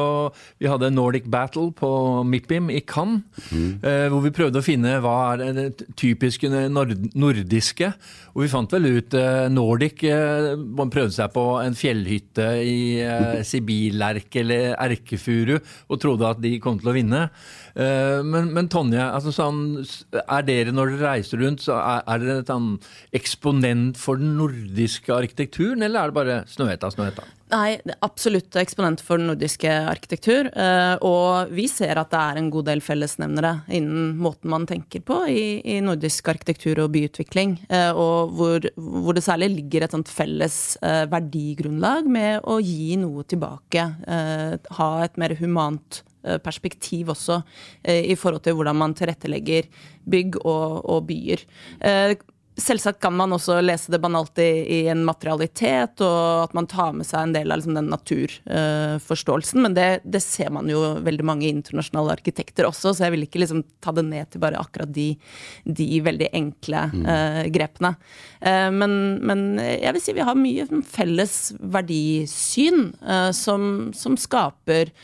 vi 0.60 0.68
hadde 0.68 0.92
Nordic 0.92 1.28
Battle 1.32 1.70
på 1.76 1.90
MIPIM 2.28 2.70
i 2.74 2.82
Cannes, 2.84 3.24
eh, 3.52 4.06
hvor 4.12 4.22
vi 4.24 4.34
prøvde 4.34 4.60
å 4.60 4.64
finne 4.64 4.98
hva 5.04 5.16
er 5.34 5.56
det 5.56 5.86
typiske 5.96 6.50
nord 6.72 6.94
nordiske. 7.16 7.92
Og 8.36 8.44
vi 8.44 8.50
fant 8.52 8.72
vel 8.76 8.88
ut 8.98 9.16
eh, 9.16 9.46
Nordic 9.52 10.02
eh, 10.04 10.52
Man 10.56 10.92
prøvde 10.92 11.14
seg 11.16 11.32
på 11.32 11.44
en 11.62 11.76
fjellhytte 11.76 12.48
i 12.60 12.78
sibirlerk 13.48 14.36
eller 14.42 14.74
erkefuru 14.74 15.56
og 15.56 16.00
trodde 16.02 16.28
at 16.28 16.42
de 16.42 16.56
kom 16.60 16.80
til 16.80 16.92
å 16.92 16.96
vinne. 16.96 17.22
Eh, 17.76 18.22
men, 18.24 18.48
men 18.56 18.68
Tonje, 18.72 19.02
altså 19.04 19.32
sånn, 19.34 19.58
er 20.16 20.44
dere 20.46 20.72
når 20.72 20.94
dere 20.94 21.10
reiser 21.10 21.42
rundt, 21.42 21.64
så 21.64 21.76
er, 21.76 22.04
er 22.08 22.22
dere 22.22 22.36
et 22.40 22.52
sånn 22.52 22.70
eksponent 23.16 24.00
for 24.00 24.20
den 24.20 24.36
nordiske 24.38 25.12
arkitekturen, 25.12 25.84
eller 25.84 26.00
er 26.00 26.12
det 26.12 26.16
bare 26.16 26.25
Snøhetta, 26.50 26.90
Snøhetta? 26.92 27.24
Nei, 27.52 27.76
absolutt 28.02 28.56
eksponent 28.58 29.02
for 29.06 29.20
den 29.20 29.28
nordiske 29.30 29.70
arkitektur. 29.70 30.48
eh, 30.50 30.96
Og 31.06 31.52
vi 31.54 31.68
ser 31.70 32.00
at 32.00 32.10
det 32.10 32.18
er 32.18 32.40
en 32.40 32.50
god 32.50 32.66
del 32.66 32.82
fellesnevnere 32.82 33.52
innen 33.70 34.16
måten 34.18 34.50
man 34.50 34.66
tenker 34.66 35.04
på 35.06 35.20
i, 35.30 35.62
i 35.62 35.78
nordisk 35.84 36.26
arkitektur 36.32 36.82
og 36.82 36.90
byutvikling. 36.96 37.56
eh, 37.70 37.92
Og 37.92 38.34
hvor, 38.34 38.66
hvor 38.76 39.14
det 39.14 39.22
særlig 39.22 39.52
ligger 39.54 39.86
et 39.86 39.94
sånt 39.94 40.10
felles 40.10 40.76
eh, 40.82 41.06
verdigrunnlag 41.12 42.10
med 42.10 42.40
å 42.42 42.58
gi 42.60 42.96
noe 42.98 43.22
tilbake. 43.24 43.86
eh, 44.06 44.56
Ha 44.80 44.90
et 45.04 45.16
mer 45.16 45.36
humant 45.38 46.02
eh, 46.24 46.38
perspektiv 46.38 47.14
også 47.14 47.42
eh, 47.84 48.10
i 48.10 48.16
forhold 48.18 48.42
til 48.42 48.58
hvordan 48.58 48.76
man 48.76 48.94
tilrettelegger 48.94 49.70
bygg 50.06 50.40
og, 50.44 50.82
og 50.84 51.06
byer. 51.06 51.46
Selvsagt 52.56 53.02
kan 53.04 53.12
man 53.12 53.34
også 53.36 53.58
lese 53.60 53.92
det 53.92 53.98
banalt 54.00 54.38
i, 54.40 54.48
i 54.72 54.78
en 54.88 55.02
materialitet, 55.04 56.00
og 56.00 56.46
at 56.46 56.54
man 56.56 56.68
tar 56.70 56.94
med 56.96 57.04
seg 57.04 57.26
en 57.26 57.34
del 57.34 57.52
av 57.52 57.60
liksom, 57.60 57.74
den 57.76 57.90
naturforståelsen, 57.92 59.60
men 59.60 59.74
det, 59.76 59.88
det 60.08 60.22
ser 60.24 60.48
man 60.56 60.70
jo 60.72 60.80
veldig 61.04 61.26
mange 61.28 61.50
internasjonale 61.50 62.14
arkitekter 62.16 62.64
også, 62.64 62.94
så 62.96 63.04
jeg 63.04 63.12
vil 63.12 63.26
ikke 63.26 63.42
liksom 63.42 63.60
ta 63.84 63.92
det 63.98 64.06
ned 64.08 64.30
til 64.32 64.40
bare 64.40 64.62
akkurat 64.62 64.88
de, 64.88 65.10
de 65.68 66.00
veldig 66.06 66.30
enkle 66.40 66.86
uh, 66.94 67.42
grepene. 67.52 67.92
Uh, 68.40 68.72
men, 68.72 68.96
men 69.20 69.44
jeg 69.60 69.92
vil 69.92 70.06
si 70.06 70.16
vi 70.16 70.24
har 70.24 70.40
mye 70.40 70.64
felles 70.88 71.36
verdisyn 71.60 72.88
uh, 73.04 73.30
som, 73.36 73.90
som 73.96 74.16
skaper 74.16 74.96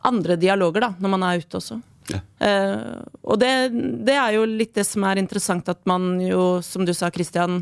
andre 0.00 0.34
dialoger 0.40 0.82
da, 0.82 0.88
når 0.98 1.12
man 1.12 1.22
er 1.28 1.44
ute 1.44 1.58
også. 1.60 1.76
Eh, 2.18 3.00
og 3.22 3.40
det, 3.42 3.54
det 4.06 4.16
er 4.18 4.36
jo 4.36 4.44
litt 4.48 4.74
det 4.78 4.86
som 4.88 5.06
er 5.08 5.20
interessant, 5.22 5.68
at 5.70 5.82
man 5.88 6.14
jo, 6.24 6.58
som 6.64 6.86
du 6.86 6.94
sa, 6.96 7.12
Christian, 7.14 7.60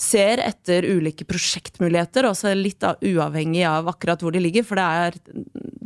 ser 0.00 0.40
etter 0.40 0.86
ulike 0.88 1.26
prosjektmuligheter, 1.28 2.24
også 2.30 2.54
litt 2.56 2.84
av, 2.88 3.00
uavhengig 3.04 3.66
av 3.68 3.90
akkurat 3.92 4.22
hvor 4.24 4.32
de 4.32 4.40
ligger. 4.40 4.64
For 4.64 4.80
det 4.80 4.86
er 5.04 5.18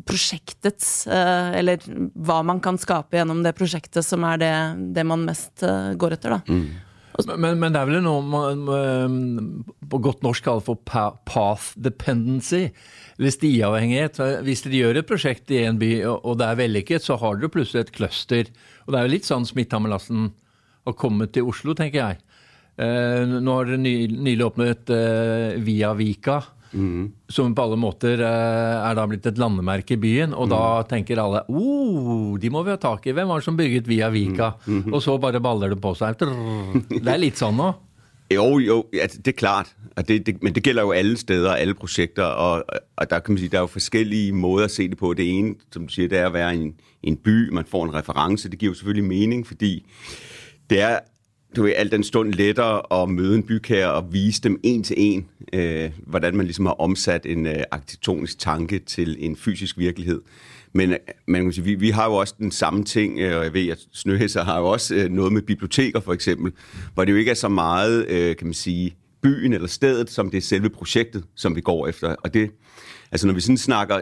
prosjektets, 0.07 0.91
uh, 1.11 1.51
eller 1.59 1.83
hva 2.15 2.39
man 2.47 2.61
kan 2.63 2.79
skape 2.79 3.19
gjennom 3.19 3.43
det 3.43 3.57
prosjektet, 3.59 4.05
som 4.07 4.23
er 4.29 4.39
det, 4.43 4.55
det 4.95 5.07
man 5.09 5.25
mest 5.27 5.65
uh, 5.67 5.97
går 5.99 6.15
etter, 6.19 6.37
da. 6.37 6.59
Men, 7.15 7.61
men 7.63 7.75
det 7.75 7.79
er 7.79 7.87
vel 7.87 8.03
noe 8.03 8.23
man 8.27 8.65
eh, 8.75 9.19
på 9.91 10.01
godt 10.03 10.25
norsk 10.27 10.47
kaller 10.49 10.65
for 10.67 10.81
path 10.83 11.75
dependency. 11.79 12.69
Eller 13.19 13.35
stiavhengighet. 13.35 14.19
Hvis 14.47 14.65
dere 14.65 14.81
gjør 14.81 14.99
et 14.99 15.11
prosjekt 15.11 15.53
i 15.55 15.63
en 15.69 15.79
by, 15.79 15.93
og 16.11 16.41
det 16.41 16.49
er 16.49 16.59
vellykket, 16.59 17.05
så 17.07 17.19
har 17.23 17.39
dere 17.39 17.53
plutselig 17.55 17.85
et 17.85 17.95
cluster. 17.95 18.51
Og 18.85 18.93
det 18.95 18.99
er 18.99 19.07
jo 19.07 19.15
litt 19.15 19.29
sånn 19.29 19.47
Smitthammerlasten 19.47 20.33
har 20.85 20.97
kommet 20.99 21.33
til 21.37 21.47
Oslo, 21.49 21.77
tenker 21.79 22.01
jeg. 22.01 22.19
Eh, 22.83 23.23
nå 23.39 23.55
har 23.55 23.71
dere 23.71 23.79
nylig 23.79 24.49
åpnet 24.49 24.91
eh, 24.91 25.63
Via 25.63 25.95
Vika. 25.95 26.41
Som 27.31 27.55
på 27.55 27.65
alle 27.65 27.79
måter 27.81 28.19
eh, 28.19 28.75
er 28.91 28.99
da 28.99 29.07
blitt 29.11 29.27
et 29.31 29.39
landemerke 29.39 29.95
i 29.95 30.01
byen. 30.01 30.35
Og 30.35 30.51
da 30.53 30.83
tenker 30.91 31.21
alle 31.23 31.45
oh, 31.49 32.35
de 32.41 32.51
må 32.51 32.65
vi 32.67 32.75
ha 32.75 32.81
tak 32.81 33.07
i. 33.07 33.15
Hvem 33.15 33.31
var 33.31 33.41
det 33.41 33.49
som 33.49 33.57
bygget 33.59 33.89
Via 33.89 34.11
Vika? 34.11 34.55
Og 34.93 35.01
så 35.03 35.17
bare 35.23 35.43
baller 35.45 35.75
det 35.75 35.81
på 35.83 35.95
seg. 35.99 36.19
Det 36.19 37.07
er 37.07 37.21
litt 37.23 37.41
sånn 37.41 37.59
nå. 37.61 37.73
Jo, 38.33 38.59
jo, 38.59 38.87
ja, 38.93 39.07
det 39.07 39.35
er 39.35 39.37
klart. 39.37 39.75
Og 39.97 40.09
det, 40.09 40.27
det, 40.27 40.43
men 40.43 40.55
det 40.55 40.63
gælder 40.65 40.83
jo 40.83 40.93
alle 40.93 41.17
steder, 41.17 41.53
alle 41.53 41.75
projekter, 41.75 42.25
og, 42.25 42.65
og 42.97 43.11
der 43.11 43.21
kan 43.21 43.35
man 43.35 43.39
sige, 43.39 43.49
der 43.49 43.59
er 43.59 43.63
jo 43.63 43.67
forskellige 43.67 44.33
måder 44.33 44.65
at 44.65 44.71
se 44.71 44.89
det 44.89 44.99
på. 44.99 45.15
Det 45.15 45.29
ene, 45.39 45.55
som 45.73 45.87
du 45.87 45.93
siger, 45.93 46.09
det 46.09 46.19
er 46.19 46.27
at 46.27 46.33
være 46.33 46.57
i 46.57 46.59
en, 46.59 46.75
en 47.03 47.17
by, 47.17 47.51
man 47.53 47.65
får 47.65 47.85
en 47.85 47.95
reference. 47.95 48.51
Det 48.51 48.59
giver 48.59 48.71
jo 48.71 48.75
selvfølgelig 48.75 49.09
mening, 49.09 49.47
fordi 49.47 49.87
det 50.71 50.81
er 50.81 50.99
du 51.57 51.67
er 51.67 51.73
alt 51.77 51.93
den 51.93 52.05
stund 52.05 52.33
lettere 52.33 53.03
at 53.03 53.09
møde 53.09 53.35
en 53.35 53.43
bygherre 53.43 53.93
og 53.93 54.13
vise 54.13 54.43
dem 54.43 54.61
en 54.63 54.83
til 54.83 54.97
en, 54.99 55.29
øh, 55.53 55.91
hvordan 56.07 56.37
man 56.37 56.47
ligesom 56.47 56.67
har 56.67 56.73
omsat 56.73 57.27
en 57.27 57.47
øh, 57.47 57.63
arkitektonisk 57.71 58.39
tanke 58.39 58.79
til 58.79 59.17
en 59.19 59.37
fysisk 59.37 59.79
virkelighed. 59.79 60.23
Men 60.73 60.91
øh, 60.91 60.99
man 61.27 61.43
kan 61.43 61.53
sige, 61.53 61.65
vi, 61.65 61.75
vi 61.75 61.91
har 61.91 62.07
jo 62.07 62.15
også 62.15 62.35
den 62.39 62.51
samme 62.51 62.85
ting, 62.85 63.19
øh, 63.19 63.39
og 63.39 63.45
jeg 63.45 63.55
ved, 63.55 63.69
at 63.69 63.79
Snøhæsser 63.93 64.45
har 64.45 64.59
jo 64.59 64.67
også 64.67 64.95
øh, 64.95 65.11
noget 65.11 65.33
med 65.33 65.43
biblioteker 65.43 66.01
for 66.01 66.13
eksempel, 66.13 66.53
hvor 66.95 67.05
det 67.05 67.13
jo 67.13 67.17
ikke 67.17 67.31
er 67.31 67.35
så 67.35 67.49
meget, 67.49 68.07
øh, 68.09 68.37
kan 68.37 68.47
man 68.47 68.55
sige, 68.55 68.97
byen 69.23 69.53
eller 69.53 69.69
stedet, 69.69 70.11
som 70.11 70.31
det 70.31 70.37
er 70.37 70.43
selve 70.43 70.71
projektet, 70.71 71.25
som 71.35 71.57
vi 71.57 71.61
går 71.61 71.89
efter. 71.89 72.09
Og 72.09 72.35
det, 72.35 72.51
altså 73.13 73.27
når 73.27 73.35
vi 73.35 73.41
sådan 73.41 73.59
snakker, 73.59 74.01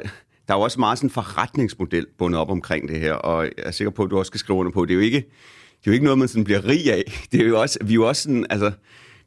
der 0.48 0.54
er 0.54 0.58
jo 0.58 0.60
også 0.60 0.80
meget 0.80 0.98
sådan 0.98 1.06
en 1.06 1.12
forretningsmodel 1.12 2.06
bundet 2.18 2.40
op 2.40 2.50
omkring 2.50 2.88
det 2.88 3.00
her, 3.00 3.12
og 3.12 3.44
jeg 3.44 3.52
er 3.58 3.70
sikker 3.70 3.90
på, 3.90 4.04
at 4.04 4.10
du 4.10 4.18
også 4.18 4.30
skal 4.30 4.40
skrive 4.40 4.58
under 4.58 4.72
på, 4.72 4.84
det 4.84 4.90
er 4.90 4.94
jo 4.94 5.00
ikke, 5.00 5.24
det 5.82 5.86
er 5.86 5.90
jo 5.90 5.92
ikke 5.92 6.04
noget, 6.04 6.18
man 6.18 6.28
sådan 6.28 6.44
bliver 6.44 6.68
rig 6.68 6.92
af. 6.92 7.02
Det 7.32 7.40
er 7.40 7.44
jo 7.46 7.60
også, 7.60 7.78
vi 7.84 7.92
er 7.92 7.94
jo 7.94 8.08
også 8.08 8.22
sådan, 8.22 8.46
altså, 8.50 8.72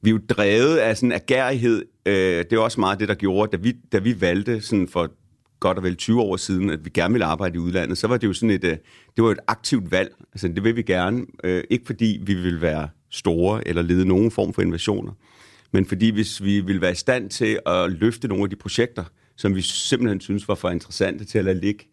vi 0.02 0.10
er 0.10 0.14
jo 0.14 0.20
drevet 0.30 0.78
af 0.78 0.98
sådan 0.98 1.12
agerighed. 1.12 1.86
Øh, 2.06 2.38
det 2.38 2.54
er 2.54 2.60
også 2.60 2.80
meget 2.80 3.00
det, 3.00 3.08
der 3.08 3.16
gjorde, 3.16 3.58
da 3.58 3.64
vi, 3.64 3.74
da 3.92 3.98
vi 3.98 4.22
valgte 4.22 4.62
sådan 4.62 4.88
for 4.88 5.12
godt 5.60 5.78
og 5.78 5.84
vel 5.84 5.96
20 5.96 6.22
år 6.22 6.38
siden, 6.38 6.70
at 6.70 6.86
vi 6.86 6.90
gerne 6.90 7.14
ville 7.14 7.26
arbejde 7.26 7.56
i 7.56 7.60
udlandet, 7.60 7.98
så 7.98 8.08
var 8.08 8.18
det 8.18 8.28
jo 8.28 8.34
sådan 8.34 8.50
et, 8.50 8.64
øh, 8.64 8.78
det 9.16 9.24
var 9.24 9.32
et 9.32 9.40
aktivt 9.48 9.92
valg. 9.92 10.16
Altså, 10.34 10.48
det 10.48 10.64
vil 10.64 10.76
vi 10.76 10.82
gerne. 10.82 11.26
Øh, 11.44 11.64
ikke 11.70 11.86
fordi 11.86 12.20
vi 12.24 12.34
vil 12.34 12.62
være 12.62 12.90
store 13.10 13.68
eller 13.68 13.82
lede 13.82 14.06
nogen 14.08 14.32
form 14.32 14.54
for 14.54 14.62
innovationer, 14.62 15.12
men 15.72 15.86
fordi 15.86 16.10
hvis 16.10 16.44
vi 16.44 16.60
vil 16.60 16.82
være 16.82 16.92
i 16.92 16.96
stand 16.96 17.30
til 17.30 17.60
at 17.66 17.92
løfte 17.92 18.28
nogle 18.28 18.44
af 18.44 18.50
de 18.50 18.56
projekter, 18.56 19.04
som 19.36 19.56
vi 19.56 19.62
simpelthen 19.62 20.22
synes 20.22 20.48
var 20.48 20.56
for 20.56 20.70
interessante 20.70 21.26
til 21.26 21.38
at 21.38 21.46
lade 21.46 21.60
ligge, 21.60 21.86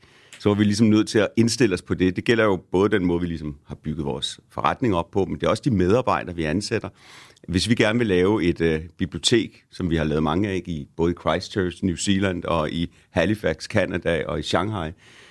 så 0.43 0.49
var 0.49 0.55
vi 0.55 0.65
ligesom 0.65 0.87
nødt 0.87 1.09
til 1.09 1.19
at 1.19 1.29
indstille 1.37 1.75
os 1.75 1.83
på 1.83 1.95
det. 1.95 2.17
Det 2.17 2.25
gælder 2.25 2.45
jo 2.45 2.57
både 2.73 2.91
den 2.91 3.05
måde, 3.05 3.21
vi 3.21 3.27
ligesom 3.27 3.57
har 3.67 3.75
bygget 3.75 4.07
vores 4.07 4.41
forretning 4.51 4.95
op 4.95 5.11
på, 5.11 5.25
men 5.25 5.35
det 5.41 5.47
er 5.47 5.51
også 5.51 5.63
de 5.65 5.71
medarbejdere, 5.71 6.37
vi 6.37 6.45
ansætter. 6.45 6.89
Hvis 7.49 7.69
vi 7.69 7.75
gerne 7.75 7.99
vil 7.99 8.09
lave 8.09 8.45
et 8.45 8.61
øh, 8.61 8.81
bibliotek, 8.99 9.65
som 9.71 9.91
vi 9.91 9.97
har 9.97 10.05
lavet 10.05 10.23
mange 10.23 10.49
af 10.49 10.63
i 10.67 10.89
både 10.97 11.15
Christchurch, 11.21 11.85
New 11.85 11.97
Zealand 11.97 12.45
og 12.45 12.71
i 12.71 12.91
Halifax, 13.11 13.65
Canada 13.65 14.25
og 14.27 14.39
i 14.39 14.43
Shanghai, 14.43 14.91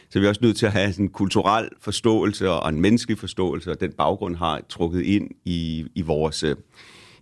så 0.09 0.19
er 0.19 0.21
vi 0.21 0.27
også 0.27 0.41
nødt 0.43 0.57
til 0.57 0.65
at 0.65 0.71
have 0.71 0.99
en 0.99 1.09
kulturel 1.09 1.69
forståelse 1.81 2.49
og 2.49 2.69
en 2.69 2.81
menneskelig 2.81 3.17
forståelse, 3.17 3.71
og 3.71 3.79
den 3.79 3.91
baggrund 3.91 4.35
har 4.35 4.61
trukket 4.69 5.01
ind 5.01 5.29
i, 5.45 5.85
i, 5.95 6.01
vores, 6.01 6.43
øh, 6.43 6.55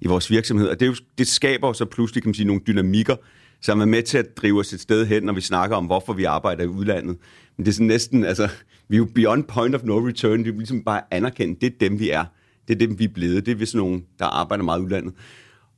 i 0.01 0.07
vores 0.07 0.31
virksomhed. 0.31 0.67
Og 0.67 0.79
det, 0.79 0.87
jo, 0.87 0.95
det 1.17 1.27
skaber 1.27 1.73
så 1.73 1.85
pludselig 1.85 2.23
kan 2.23 2.27
man 2.29 2.33
sige, 2.33 2.47
nogle 2.47 2.61
dynamikker, 2.67 3.15
som 3.61 3.81
er 3.81 3.85
med 3.85 4.03
til 4.03 4.17
at 4.17 4.37
drive 4.37 4.59
os 4.59 4.73
et 4.73 4.79
sted 4.79 5.05
hen, 5.05 5.23
når 5.23 5.33
vi 5.33 5.41
snakker 5.41 5.75
om, 5.75 5.85
hvorfor 5.85 6.13
vi 6.13 6.23
arbejder 6.23 6.63
i 6.63 6.67
udlandet. 6.67 7.17
Men 7.57 7.65
det 7.65 7.71
er 7.71 7.73
sådan 7.73 7.87
næsten, 7.87 8.25
altså, 8.25 8.49
vi 8.87 8.95
er 8.95 8.97
jo 8.97 9.07
beyond 9.15 9.43
point 9.43 9.75
of 9.75 9.83
no 9.83 10.07
return. 10.07 10.43
Vi 10.43 10.49
er 10.49 10.53
ligesom 10.53 10.83
bare 10.83 11.01
anerkendt, 11.11 11.61
det 11.61 11.73
er 11.73 11.89
dem, 11.89 11.99
vi 11.99 12.09
er. 12.09 12.25
Det 12.67 12.73
er 12.73 12.87
dem, 12.87 12.99
vi 12.99 13.03
er 13.03 13.09
blevet. 13.13 13.45
Det 13.45 13.51
er 13.51 13.55
vist 13.55 13.75
nogen, 13.75 14.05
der 14.19 14.25
arbejder 14.25 14.63
meget 14.63 14.79
i 14.79 14.83
udlandet. 14.83 15.13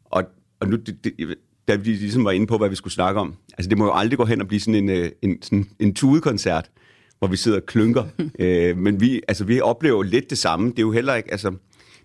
Og, 0.05 0.23
og 0.59 0.67
nu, 0.67 0.75
det, 0.75 1.03
det, 1.03 1.35
da 1.67 1.75
vi 1.75 1.89
ligesom 1.89 2.25
var 2.25 2.31
inde 2.31 2.47
på, 2.47 2.57
hvad 2.57 2.69
vi 2.69 2.75
skulle 2.75 2.93
snakke 2.93 3.19
om, 3.19 3.35
altså 3.57 3.69
det 3.69 3.77
må 3.77 3.85
jo 3.85 3.93
aldrig 3.93 4.17
gå 4.17 4.25
hen 4.25 4.41
og 4.41 4.47
blive 4.47 4.59
sådan 4.59 4.75
en, 4.75 4.89
øh, 4.89 5.11
en, 5.21 5.41
sådan 5.41 5.65
en 5.79 5.93
tudekoncert, 5.93 6.71
hvor 7.19 7.27
vi 7.27 7.35
sidder 7.35 7.57
og 7.57 7.65
klynker. 7.65 8.03
øh, 8.39 8.77
men 8.77 9.01
vi, 9.01 9.21
altså, 9.27 9.45
vi 9.45 9.61
oplever 9.61 10.03
lidt 10.03 10.29
det 10.29 10.38
samme. 10.38 10.69
Det 10.69 10.79
er 10.79 10.83
jo 10.83 10.91
heller 10.91 11.15
ikke, 11.15 11.31
altså, 11.31 11.53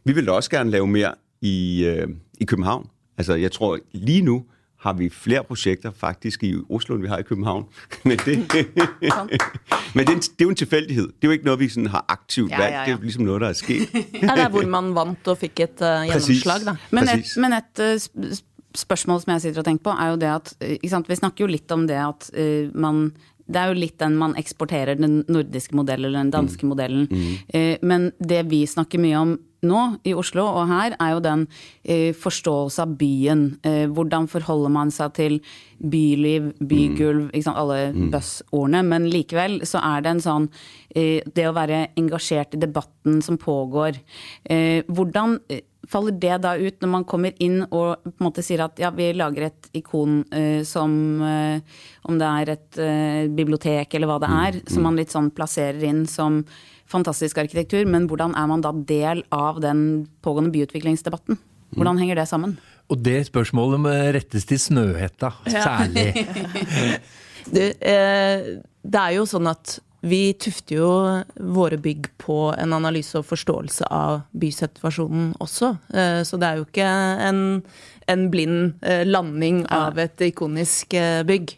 vi 0.05 0.13
vil 0.13 0.29
også 0.29 0.51
gerne 0.51 0.71
lave 0.71 0.87
mere 0.87 1.15
i, 1.41 1.85
øh, 1.85 2.09
i 2.41 2.45
København. 2.45 2.87
Altså, 3.19 3.35
jeg 3.35 3.53
tror 3.53 3.79
lige 3.93 4.23
nu, 4.23 4.45
har 4.87 4.95
vi 4.99 5.09
flere 5.13 5.43
projekter 5.45 5.91
faktisk 5.91 6.45
i 6.47 6.53
Oslo, 6.71 6.97
enn 6.97 7.03
vi 7.03 7.11
har 7.11 7.23
i 7.23 7.27
København. 7.27 7.67
Men 8.09 8.19
det, 8.25 8.37
men 9.97 10.07
det, 10.07 10.15
er, 10.15 10.21
det 10.21 10.41
er 10.41 10.47
jo 10.47 10.53
en 10.53 10.59
tilfeldighet. 10.63 11.07
Det 11.17 11.27
er 11.27 11.33
jo 11.33 11.37
ikke 11.39 11.49
noe 11.49 11.59
vi 11.59 11.69
sådan 11.73 11.91
har 11.93 12.05
aktivt 12.09 12.51
Ja, 12.51 12.61
valgt. 12.61 12.73
ja, 12.73 12.79
ja. 12.79 12.85
Det 12.85 12.93
er 12.93 12.99
jo 12.99 13.09
liksom 13.09 13.25
noe 13.27 13.39
der 13.43 13.49
er 13.49 13.59
sket. 13.59 13.95
Ja, 14.23 14.35
det 14.35 14.45
er 14.45 14.51
hvor 14.55 14.67
man 14.71 14.93
vant 14.97 15.31
og 15.33 15.39
fikk 15.41 15.65
et 15.65 15.83
uh, 15.83 16.05
gjennomslag, 16.07 16.67
da. 16.69 16.77
Men 16.95 17.11
et, 17.15 17.33
men 17.43 17.57
et 17.57 17.83
uh, 17.83 18.35
spørsmål 18.77 19.23
som 19.23 19.33
jeg 19.35 19.47
sitter 19.47 19.63
og 19.65 19.69
tenker 19.71 19.87
på, 19.89 19.95
er 19.97 20.13
jo 20.13 20.21
det 20.21 20.31
at 20.35 20.53
eh, 20.61 20.77
ikke 20.77 20.93
sant? 20.93 21.09
Vi 21.11 21.19
snakker 21.19 21.47
jo 21.47 21.51
litt 21.51 21.73
om 21.75 21.87
det 21.89 21.99
at 22.03 22.31
uh, 22.37 22.69
man 22.75 23.09
det 23.47 23.61
er 23.63 23.71
jo 23.71 23.79
litt 23.79 23.95
den 24.03 24.17
man 24.19 24.33
eksporterer, 24.35 24.99
den 24.99 25.21
nordiske 25.31 25.77
modellen 25.79 26.09
eller 26.09 26.25
den 26.25 26.33
danske 26.35 26.67
modellen. 26.67 27.05
Mm. 27.07 27.85
men 27.87 28.09
det 28.19 28.41
vi 28.51 28.65
snakker 28.67 28.99
mye 28.99 29.21
om 29.21 29.37
nå 29.67 29.83
i 30.07 30.15
Oslo 30.17 30.47
og 30.47 30.69
her, 30.71 30.97
er 31.03 31.15
jo 31.15 31.23
den 31.25 31.47
eh, 31.85 32.11
forståelse 32.17 32.85
av 32.85 32.97
byen. 33.01 33.47
Eh, 33.67 33.85
hvordan 33.91 34.29
forholder 34.31 34.73
man 34.73 34.93
seg 34.95 35.15
til 35.19 35.39
byliv, 35.77 36.53
bygulv, 36.65 37.29
ikke 37.33 37.49
sant, 37.49 37.61
alle 37.61 38.11
buzzordene. 38.13 38.83
Men 38.87 39.09
likevel 39.13 39.61
så 39.69 39.83
er 39.85 40.05
det 40.05 40.15
en 40.15 40.25
sånn 40.25 40.51
eh, 40.95 41.23
Det 41.27 41.49
å 41.49 41.55
være 41.57 41.89
engasjert 41.99 42.57
i 42.57 42.63
debatten 42.63 43.21
som 43.25 43.39
pågår. 43.41 44.01
Eh, 44.45 44.85
hvordan 44.89 45.41
eh, 45.53 45.65
faller 45.91 46.17
det 46.21 46.37
da 46.45 46.55
ut 46.59 46.81
når 46.83 46.91
man 46.91 47.07
kommer 47.09 47.35
inn 47.43 47.61
og 47.67 48.03
på 48.05 48.13
en 48.13 48.27
måte 48.27 48.45
sier 48.45 48.65
at 48.65 48.79
ja, 48.81 48.91
vi 48.95 49.11
lager 49.17 49.49
et 49.49 49.69
ikon 49.79 50.21
eh, 50.35 50.63
som 50.67 50.93
eh, 51.23 51.83
Om 52.07 52.21
det 52.21 52.31
er 52.31 52.55
et 52.55 52.81
eh, 52.83 53.27
bibliotek 53.33 53.95
eller 53.95 54.11
hva 54.11 54.19
det 54.23 54.31
er, 54.31 54.59
som 54.71 54.87
man 54.87 54.99
litt 54.99 55.15
sånn 55.15 55.33
plasserer 55.35 55.83
inn 55.89 56.05
som 56.11 56.43
fantastisk 56.91 57.39
arkitektur, 57.43 57.85
men 57.91 58.09
hvordan 58.11 58.37
er 58.39 58.49
man 58.51 58.65
da 58.65 58.73
del 58.75 59.25
av 59.35 59.61
den 59.65 60.07
pågående 60.25 60.55
byutviklingsdebatten? 60.55 61.39
Hvordan 61.77 61.99
henger 61.99 62.21
det 62.21 62.29
sammen? 62.31 62.57
Og 62.91 63.01
det 63.03 63.27
spørsmålet 63.27 63.83
må 63.83 63.95
rettes 64.15 64.47
til 64.47 64.61
Snøhetta, 64.63 65.35
særlig. 65.51 66.13
Du, 67.47 67.61
eh, 67.63 68.41
det 68.83 68.99
er 68.99 69.13
jo 69.15 69.23
sånn 69.31 69.47
at 69.47 69.77
vi 70.07 70.33
tufter 70.39 70.81
jo 70.81 70.89
våre 71.57 71.79
bygg 71.79 72.09
på 72.21 72.39
en 72.55 72.75
analyse 72.77 73.17
og 73.19 73.27
forståelse 73.27 73.89
av 73.93 74.25
bysituasjonen 74.35 75.33
også. 75.43 75.73
Eh, 75.95 76.21
så 76.27 76.39
det 76.43 76.49
er 76.49 76.61
jo 76.61 76.67
ikke 76.67 76.89
en, 77.27 77.41
en 78.11 78.25
blind 78.33 78.85
eh, 78.87 79.05
landing 79.07 79.65
av 79.73 79.99
et 80.03 80.27
ikonisk 80.29 80.95
eh, 80.99 81.23
bygg. 81.27 81.57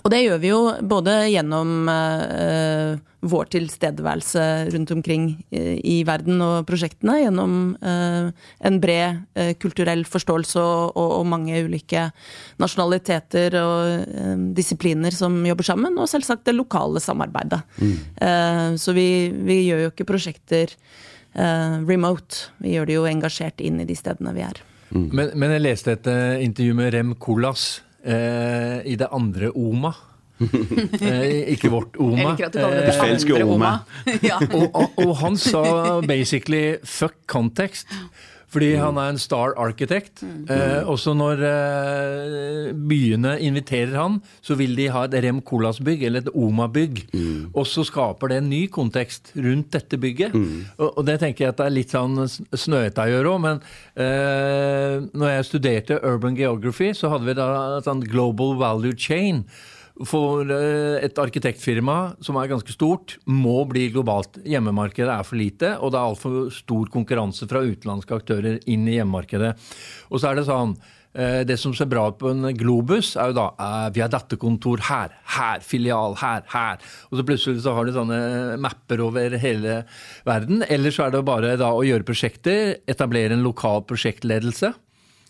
Og 0.00 0.08
det 0.08 0.22
gjør 0.22 0.38
vi 0.40 0.48
jo 0.48 0.60
både 0.88 1.14
gjennom 1.28 1.88
eh, 1.92 2.94
vår 3.28 3.50
tilstedeværelse 3.52 4.44
rundt 4.72 4.92
omkring 4.94 5.26
eh, 5.52 5.76
i 5.84 5.98
verden 6.08 6.40
og 6.40 6.64
prosjektene, 6.68 7.18
gjennom 7.20 7.58
eh, 7.76 8.30
en 8.64 8.80
bred 8.80 9.20
eh, 9.36 9.52
kulturell 9.60 10.06
forståelse 10.08 10.62
og, 10.62 10.96
og, 10.96 11.12
og 11.18 11.28
mange 11.34 11.60
ulike 11.66 12.06
nasjonaliteter 12.62 13.58
og 13.60 14.08
eh, 14.08 14.34
disipliner 14.56 15.12
som 15.12 15.36
jobber 15.44 15.68
sammen, 15.68 16.00
og 16.00 16.08
selvsagt 16.08 16.48
det 16.48 16.56
lokale 16.56 17.02
samarbeidet. 17.04 17.60
Eh, 17.84 18.66
så 18.80 18.96
vi, 18.96 19.06
vi 19.44 19.60
gjør 19.68 19.86
jo 19.86 19.92
ikke 19.92 20.08
prosjekter 20.08 20.72
eh, 20.72 21.78
remote, 21.84 22.48
vi 22.64 22.78
gjør 22.78 22.88
det 22.88 23.00
jo 23.00 23.08
engasjert 23.12 23.60
inn 23.60 23.84
i 23.84 23.88
de 23.92 23.98
stedene 23.98 24.32
vi 24.40 24.48
er. 24.48 24.64
Men, 24.92 25.30
men 25.36 25.52
jeg 25.52 25.68
leste 25.68 25.94
et 26.00 26.12
intervju 26.48 26.80
med 26.80 26.94
Rem 26.96 27.16
Koolhaas 27.20 27.82
eh, 28.04 28.80
i 28.92 28.96
det 28.98 29.08
andre 29.12 29.50
OMA. 29.54 29.94
eh, 30.42 31.52
ikke 31.54 31.70
vårt 31.70 31.96
OMA. 32.02 32.34
Du 32.34 32.42
kaller 32.58 32.80
det 32.80 32.86
det 32.90 33.42
Oma. 33.44 33.54
Oma. 33.54 33.72
ja. 34.30 34.40
og, 34.50 34.68
og, 34.74 34.98
og 35.04 35.16
han 35.22 35.38
sa 35.38 36.00
basically 36.06 36.78
fuck 36.84 37.18
context. 37.30 37.90
Fordi 38.52 38.74
han 38.76 38.98
er 39.00 39.12
en 39.14 39.20
star 39.20 39.54
architect. 39.60 40.22
Eh, 40.22 40.88
også 40.88 41.14
når 41.16 41.40
eh, 41.48 42.66
byene 42.76 43.38
inviterer 43.40 43.96
han, 43.96 44.18
så 44.44 44.56
vil 44.60 44.76
de 44.76 44.90
ha 44.92 45.06
et 45.06 45.16
Rem 45.24 45.40
Colas 45.48 45.80
bygg, 45.80 46.04
eller 46.08 46.24
et 46.24 46.32
Oma-bygg. 46.36 47.04
Og 47.54 47.64
så 47.68 47.84
skaper 47.88 48.32
det 48.32 48.42
en 48.42 48.50
ny 48.52 48.66
kontekst 48.72 49.32
rundt 49.38 49.72
dette 49.72 49.96
bygget. 50.00 50.36
Og, 50.76 50.88
og 50.90 51.06
det 51.08 51.18
tenker 51.22 51.46
jeg 51.46 51.54
at 51.54 51.62
det 51.62 51.68
er 51.68 51.76
litt 51.78 51.96
sånn 51.96 52.20
Snøhetta 52.28 53.08
gjør 53.08 53.32
òg, 53.32 53.42
men 53.46 53.62
eh, 53.96 55.00
når 55.16 55.36
jeg 55.36 55.48
studerte 55.48 56.00
urban 56.04 56.36
geography, 56.36 56.92
så 56.96 57.12
hadde 57.12 57.28
vi 57.30 57.38
da 57.38 57.48
et 57.78 57.88
sånn 57.88 58.04
global 58.04 58.58
value 58.60 58.96
chain. 58.96 59.46
For 60.00 60.48
eh, 60.48 61.02
et 61.04 61.18
arkitektfirma 61.20 61.98
som 62.24 62.38
er 62.40 62.48
ganske 62.50 62.72
stort, 62.72 63.18
må 63.28 63.60
bli 63.68 63.90
globalt. 63.92 64.40
Hjemmemarkedet 64.48 65.12
er 65.12 65.28
for 65.28 65.38
lite, 65.38 65.74
og 65.78 65.92
det 65.92 66.00
er 66.00 66.08
altfor 66.08 66.48
stor 66.54 66.88
konkurranse 66.94 67.48
fra 67.50 67.60
utenlandske 67.60 68.16
aktører 68.16 68.58
inn 68.72 68.88
i 68.88 68.96
hjemmemarkedet. 68.96 69.52
Og 70.08 70.22
så 70.22 70.30
er 70.30 70.40
det 70.40 70.46
sånn 70.48 70.72
eh, 71.12 71.42
det 71.48 71.58
som 71.60 71.74
ser 71.76 71.90
bra 71.92 72.06
ut 72.08 72.16
på 72.22 72.32
en 72.32 72.48
globus, 72.56 73.12
er 73.20 73.30
jo 73.30 73.36
da 73.36 73.46
eh, 73.52 73.88
vi 73.98 74.04
har 74.04 74.12
datterkontor 74.14 74.86
her, 74.88 75.12
her, 75.36 75.60
filial 75.66 76.16
her, 76.22 76.46
her. 76.54 76.80
Og 77.10 77.20
så 77.20 77.26
plutselig 77.28 77.66
så 77.66 77.76
har 77.76 77.84
du 77.84 77.92
sånne 77.92 78.22
mapper 78.64 79.04
over 79.04 79.36
hele 79.44 79.82
verden. 80.28 80.64
Eller 80.72 80.94
så 80.94 81.06
er 81.06 81.18
det 81.18 81.26
bare 81.28 81.58
da 81.60 81.68
å 81.76 81.84
gjøre 81.84 82.08
prosjekter, 82.08 82.78
etablere 82.88 83.36
en 83.36 83.44
lokal 83.44 83.84
prosjektledelse 83.84 84.72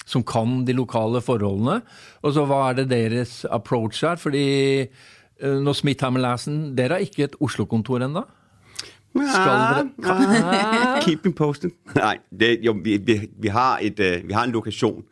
som 0.07 0.25
kan 0.27 0.63
de 0.67 0.75
lokale 0.77 1.23
forholdene. 1.25 1.81
Og 2.23 2.35
så 2.37 2.47
hva 2.49 2.69
er 2.71 2.83
det 2.83 2.91
deres 2.91 3.43
approach 3.51 4.03
er? 4.05 4.21
Fordi 4.21 4.47
eh, 4.83 5.59
nå 5.63 5.75
Smithhammer-Lassen 5.77 6.73
dere 6.79 6.99
har 6.99 7.07
ikke 7.07 7.29
et 7.31 7.39
Oslo-kontor 7.41 8.07
ennå? 8.09 8.25
Skal 9.13 9.87
dere 10.01 11.03
Keep 11.05 11.27
me 11.27 11.33
posted. 11.37 11.75
Nei, 11.97 12.17
det, 12.31 12.57
jo, 12.65 12.75
vi, 12.85 12.97
vi, 12.97 13.19
vi, 13.39 13.49
har 13.53 13.79
et, 13.83 14.01
øh, 14.01 14.29
vi 14.29 14.33
har 14.33 14.45
en 14.49 14.55
lokasjon, 14.55 15.03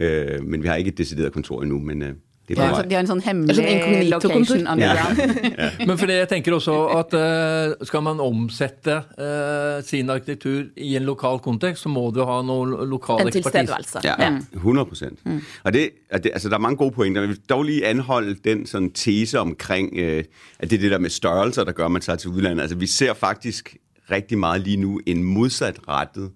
uh, 0.00 0.38
men 0.44 0.62
vi 0.62 0.68
har 0.68 0.76
ikke 0.76 0.94
et 0.94 0.98
desidert 0.98 1.32
kontor 1.32 1.62
ennå. 1.62 1.78
Men 1.78 2.02
øh, 2.02 2.14
De 2.48 2.54
er 2.56 2.72
vei. 2.72 2.82
de 2.88 2.96
har 2.96 3.02
en 3.02 3.08
sånn 3.10 3.20
er 3.20 3.26
hemmelig 3.28 3.56
sånn 3.58 4.08
location 4.08 4.66
underground. 4.72 5.40
Men 5.88 5.98
fordi 6.00 6.14
jeg 6.16 6.28
tenker 6.30 6.56
også 6.56 6.76
at 6.96 7.16
uh, 7.18 7.86
skal 7.86 8.04
man 8.06 8.22
omsette 8.24 8.94
uh, 9.18 9.82
sin 9.84 10.08
arkitektur 10.10 10.70
i 10.76 10.94
en 10.96 11.04
lokal 11.08 11.42
kontekst, 11.44 11.84
så 11.84 11.92
må 11.92 12.06
du 12.14 12.22
ha 12.24 12.38
noe 12.42 12.70
lo- 12.70 12.86
lokal 12.88 13.20
En 13.20 13.28
ekspertise. 13.28 13.66
tilstedeværelse. 13.66 14.04
Ja, 14.08 14.32
100 14.56 15.12
mm. 15.24 15.40
Og 15.64 15.72
det, 15.76 15.84
det, 16.24 16.32
altså, 16.32 16.48
der 16.48 16.56
er 16.56 16.64
mange 16.64 16.80
gode 16.80 16.96
pointer. 16.96 17.20
Jeg 17.20 17.34
vil 17.34 17.42
dog 17.48 17.62
lige 17.68 17.86
anholde 17.86 18.34
den 18.44 18.64
sånn 18.66 18.90
tese 18.96 19.40
omkring, 19.40 19.92
uh, 19.92 20.24
at 20.58 20.70
det 20.70 20.78
er 20.80 20.86
det 20.86 20.94
der 20.96 21.04
med 21.04 21.10
størrelser, 21.10 21.68
der 21.68 21.76
gør, 21.76 21.88
man 21.88 22.02
seg 22.02 22.18
til 22.18 22.30
utlandet. 22.30 22.62
Altså, 22.62 22.76
vi 22.76 22.86
ser 22.86 23.12
faktisk 23.12 23.76
riktig 24.10 24.38
mye 24.40 24.58
lige 24.58 24.80
nå 24.80 25.00
en 25.06 25.24
motsatt 25.24 25.80
rettet 25.88 26.30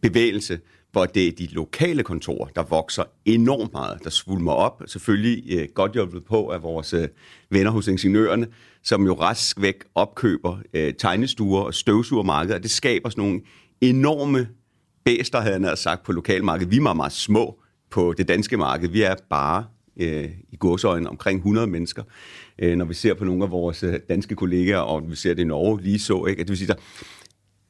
bevægelse, 0.00 0.58
hvor 0.92 1.06
det 1.06 1.28
er 1.28 1.32
de 1.32 1.46
lokale 1.46 2.02
kontorer, 2.02 2.48
der 2.48 2.62
vokser 2.62 3.04
enormt 3.24 3.72
meget, 3.72 4.04
der 4.04 4.10
svulmer 4.10 4.52
op. 4.52 4.82
Selvfølgelig 4.86 5.44
øh, 5.58 5.68
godt 5.74 5.92
hjulpet 5.92 6.24
på 6.24 6.48
af 6.48 6.62
vores 6.62 6.94
øh, 6.94 7.08
venner 7.50 7.70
hos 7.70 7.88
ingeniørerne, 7.88 8.46
som 8.82 9.06
jo 9.06 9.14
rask 9.14 9.60
væk 9.60 9.84
opkøber 9.94 10.58
øh, 10.74 10.94
tegnestuer 10.94 11.60
og 11.60 11.74
støvsugermarkeder. 11.74 12.58
Det 12.58 12.70
skaber 12.70 13.08
sådan 13.08 13.24
nogle 13.24 13.40
enorme 13.80 14.48
bæster, 15.04 15.40
havde 15.40 15.66
han 15.66 15.76
sagt, 15.76 16.02
på 16.02 16.12
lokalmarkedet. 16.12 16.70
Vi 16.70 16.76
er 16.76 16.80
meget, 16.80 16.96
meget 16.96 17.12
små 17.12 17.62
på 17.90 18.14
det 18.18 18.28
danske 18.28 18.56
marked. 18.56 18.88
Vi 18.88 19.02
er 19.02 19.14
bare 19.30 19.64
øh, 19.96 20.30
i 20.52 20.56
godsøjne 20.56 21.08
omkring 21.08 21.38
100 21.38 21.66
mennesker. 21.66 22.02
Øh, 22.58 22.76
når 22.76 22.84
vi 22.84 22.94
ser 22.94 23.14
på 23.14 23.24
nogle 23.24 23.44
af 23.44 23.50
vores 23.50 23.82
øh, 23.82 23.94
danske 24.08 24.34
kollegaer, 24.34 24.78
og 24.78 25.10
vi 25.10 25.16
ser 25.16 25.34
det 25.34 25.42
i 25.42 25.44
Norge 25.44 25.82
lige 25.82 25.98
så, 25.98 26.24
ikke? 26.24 26.40
Det 26.40 26.48
vil 26.48 26.58
sige, 26.58 26.68
der, 26.68 26.74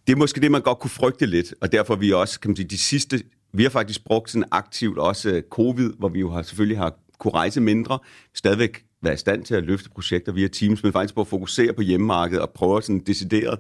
det 0.06 0.12
er 0.12 0.16
måske 0.16 0.40
det, 0.40 0.50
man 0.50 0.62
godt 0.62 0.78
kunne 0.78 0.90
frygte 0.90 1.26
lidt, 1.26 1.54
og 1.60 1.72
derfor 1.72 1.96
vi 1.96 2.12
også, 2.12 2.40
kan 2.40 2.48
man 2.48 2.56
sige, 2.56 2.68
de 2.68 2.78
sidste, 2.78 3.22
vi 3.52 3.62
har 3.62 3.70
faktisk 3.70 4.04
brugt 4.04 4.30
sådan 4.30 4.48
aktivt 4.50 4.98
også 4.98 5.30
øh, 5.30 5.42
covid, 5.50 5.92
hvor 5.98 6.08
vi 6.08 6.20
jo 6.20 6.30
har, 6.30 6.42
selvfølgelig 6.42 6.78
har 6.78 6.94
kunne 7.18 7.34
rejse 7.34 7.60
mindre, 7.60 7.98
stadigvæk 8.34 8.84
være 9.02 9.14
i 9.14 9.16
stand 9.16 9.44
til 9.44 9.54
at 9.54 9.64
løfte 9.64 9.90
projekter 9.90 10.32
via 10.32 10.48
Teams, 10.48 10.82
men 10.82 10.92
faktisk 10.92 11.14
på 11.14 11.20
at 11.20 11.26
fokusere 11.26 11.72
på 11.72 11.82
hjemmemarkedet 11.82 12.42
og 12.42 12.50
prøve 12.50 12.82
sådan 12.82 13.02
decideret 13.06 13.58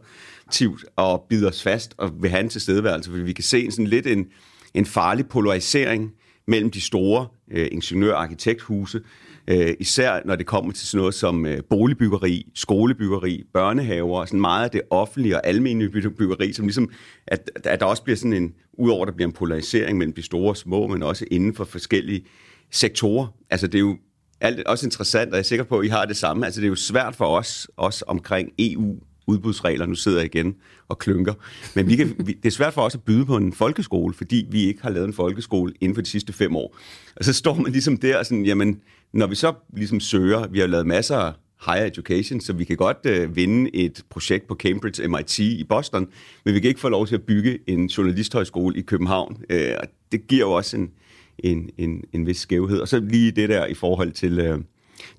tivt 0.50 0.84
at 0.98 1.20
bide 1.28 1.48
os 1.48 1.62
fast 1.62 1.94
og 1.98 2.22
vil 2.22 2.30
have 2.30 2.40
en 2.40 2.48
tilstedeværelse, 2.48 3.10
fordi 3.10 3.22
vi 3.22 3.32
kan 3.32 3.44
se 3.44 3.70
sådan 3.70 3.86
lidt 3.86 4.06
en, 4.06 4.26
en 4.74 4.86
farlig 4.86 5.26
polarisering 5.26 6.12
mellem 6.46 6.70
de 6.70 6.80
store 6.80 7.26
øh, 7.50 7.68
ingeniør- 7.72 8.14
og 8.14 8.22
arkitekthuse, 8.22 9.00
øh, 9.48 9.74
især 9.80 10.20
når 10.24 10.36
det 10.36 10.46
kommer 10.46 10.72
til 10.72 10.88
sådan 10.88 10.98
noget 10.98 11.14
som 11.14 11.46
øh, 11.46 11.62
boligbyggeri, 11.70 12.46
skolebyggeri, 12.54 13.44
børnehaver, 13.52 14.20
og 14.20 14.28
sådan 14.28 14.40
meget 14.40 14.64
af 14.64 14.70
det 14.70 14.82
offentlige 14.90 15.36
og 15.36 15.46
almindelige 15.46 16.10
byggeri, 16.10 16.52
som 16.52 16.64
ligesom, 16.64 16.90
at, 17.26 17.50
at 17.64 17.80
der 17.80 17.86
også 17.86 18.02
bliver 18.02 18.16
sådan 18.16 18.32
en, 18.32 18.54
udover 18.72 19.04
der 19.04 19.12
bliver 19.12 19.28
en 19.28 19.34
polarisering 19.34 19.98
mellem 19.98 20.14
de 20.14 20.22
store 20.22 20.50
og 20.50 20.56
små, 20.56 20.86
men 20.86 21.02
også 21.02 21.24
inden 21.30 21.54
for 21.54 21.64
forskellige 21.64 22.24
sektorer. 22.70 23.26
Altså 23.50 23.66
det 23.66 23.74
er 23.74 23.80
jo 23.80 23.96
alt, 24.40 24.66
også 24.66 24.86
interessant, 24.86 25.30
og 25.30 25.34
jeg 25.34 25.38
er 25.38 25.44
sikker 25.44 25.64
på, 25.64 25.78
at 25.78 25.86
I 25.86 25.88
har 25.88 26.04
det 26.04 26.16
samme. 26.16 26.46
Altså 26.46 26.60
det 26.60 26.66
er 26.66 26.70
jo 26.70 26.74
svært 26.74 27.16
for 27.16 27.26
os, 27.26 27.68
også 27.76 28.04
omkring 28.08 28.52
EU, 28.58 28.96
udbudsregler, 29.26 29.86
nu 29.86 29.94
sidder 29.94 30.18
jeg 30.18 30.34
igen 30.34 30.54
og 30.92 30.98
klynker. 30.98 31.34
Men 31.74 31.88
vi 31.88 31.96
kan, 31.96 32.14
vi, 32.18 32.32
det 32.32 32.46
er 32.46 32.50
svært 32.50 32.74
for 32.74 32.82
os 32.82 32.94
at 32.94 33.02
byde 33.02 33.26
på 33.26 33.36
en 33.36 33.52
folkeskole, 33.52 34.14
fordi 34.14 34.46
vi 34.50 34.64
ikke 34.64 34.82
har 34.82 34.90
lavet 34.90 35.06
en 35.06 35.12
folkeskole 35.12 35.72
inden 35.80 35.94
for 35.94 36.02
de 36.02 36.08
sidste 36.08 36.32
fem 36.32 36.56
år. 36.56 36.76
Og 37.16 37.24
så 37.24 37.32
står 37.32 37.54
man 37.54 37.72
ligesom 37.72 37.96
der 37.96 38.18
og 38.18 38.26
sådan, 38.26 38.44
jamen, 38.44 38.80
når 39.12 39.26
vi 39.26 39.34
så 39.34 39.52
ligesom 39.76 40.00
søger, 40.00 40.46
vi 40.46 40.58
har 40.58 40.66
lavet 40.66 40.86
masser 40.86 41.16
af 41.16 41.32
higher 41.66 41.86
education, 41.86 42.40
så 42.40 42.52
vi 42.52 42.64
kan 42.64 42.76
godt 42.76 42.98
øh, 43.06 43.36
vinde 43.36 43.76
et 43.76 44.04
projekt 44.10 44.48
på 44.48 44.54
Cambridge 44.54 45.08
MIT 45.08 45.38
i 45.38 45.64
Boston, 45.64 46.08
men 46.44 46.54
vi 46.54 46.60
kan 46.60 46.68
ikke 46.68 46.80
få 46.80 46.88
lov 46.88 47.06
til 47.06 47.14
at 47.14 47.22
bygge 47.22 47.58
en 47.66 47.86
journalisthøjskole 47.86 48.78
i 48.78 48.82
København. 48.82 49.36
Øh, 49.50 49.74
og 49.80 49.86
det 50.12 50.26
giver 50.26 50.46
jo 50.46 50.52
også 50.52 50.76
en, 50.76 50.90
en, 51.38 51.70
en, 51.78 52.04
en 52.12 52.26
vis 52.26 52.38
skævhed. 52.38 52.80
Og 52.80 52.88
så 52.88 53.00
lige 53.00 53.30
det 53.30 53.48
der 53.48 53.66
i 53.66 53.74
forhold 53.74 54.12
til 54.12 54.38
øh, 54.38 54.58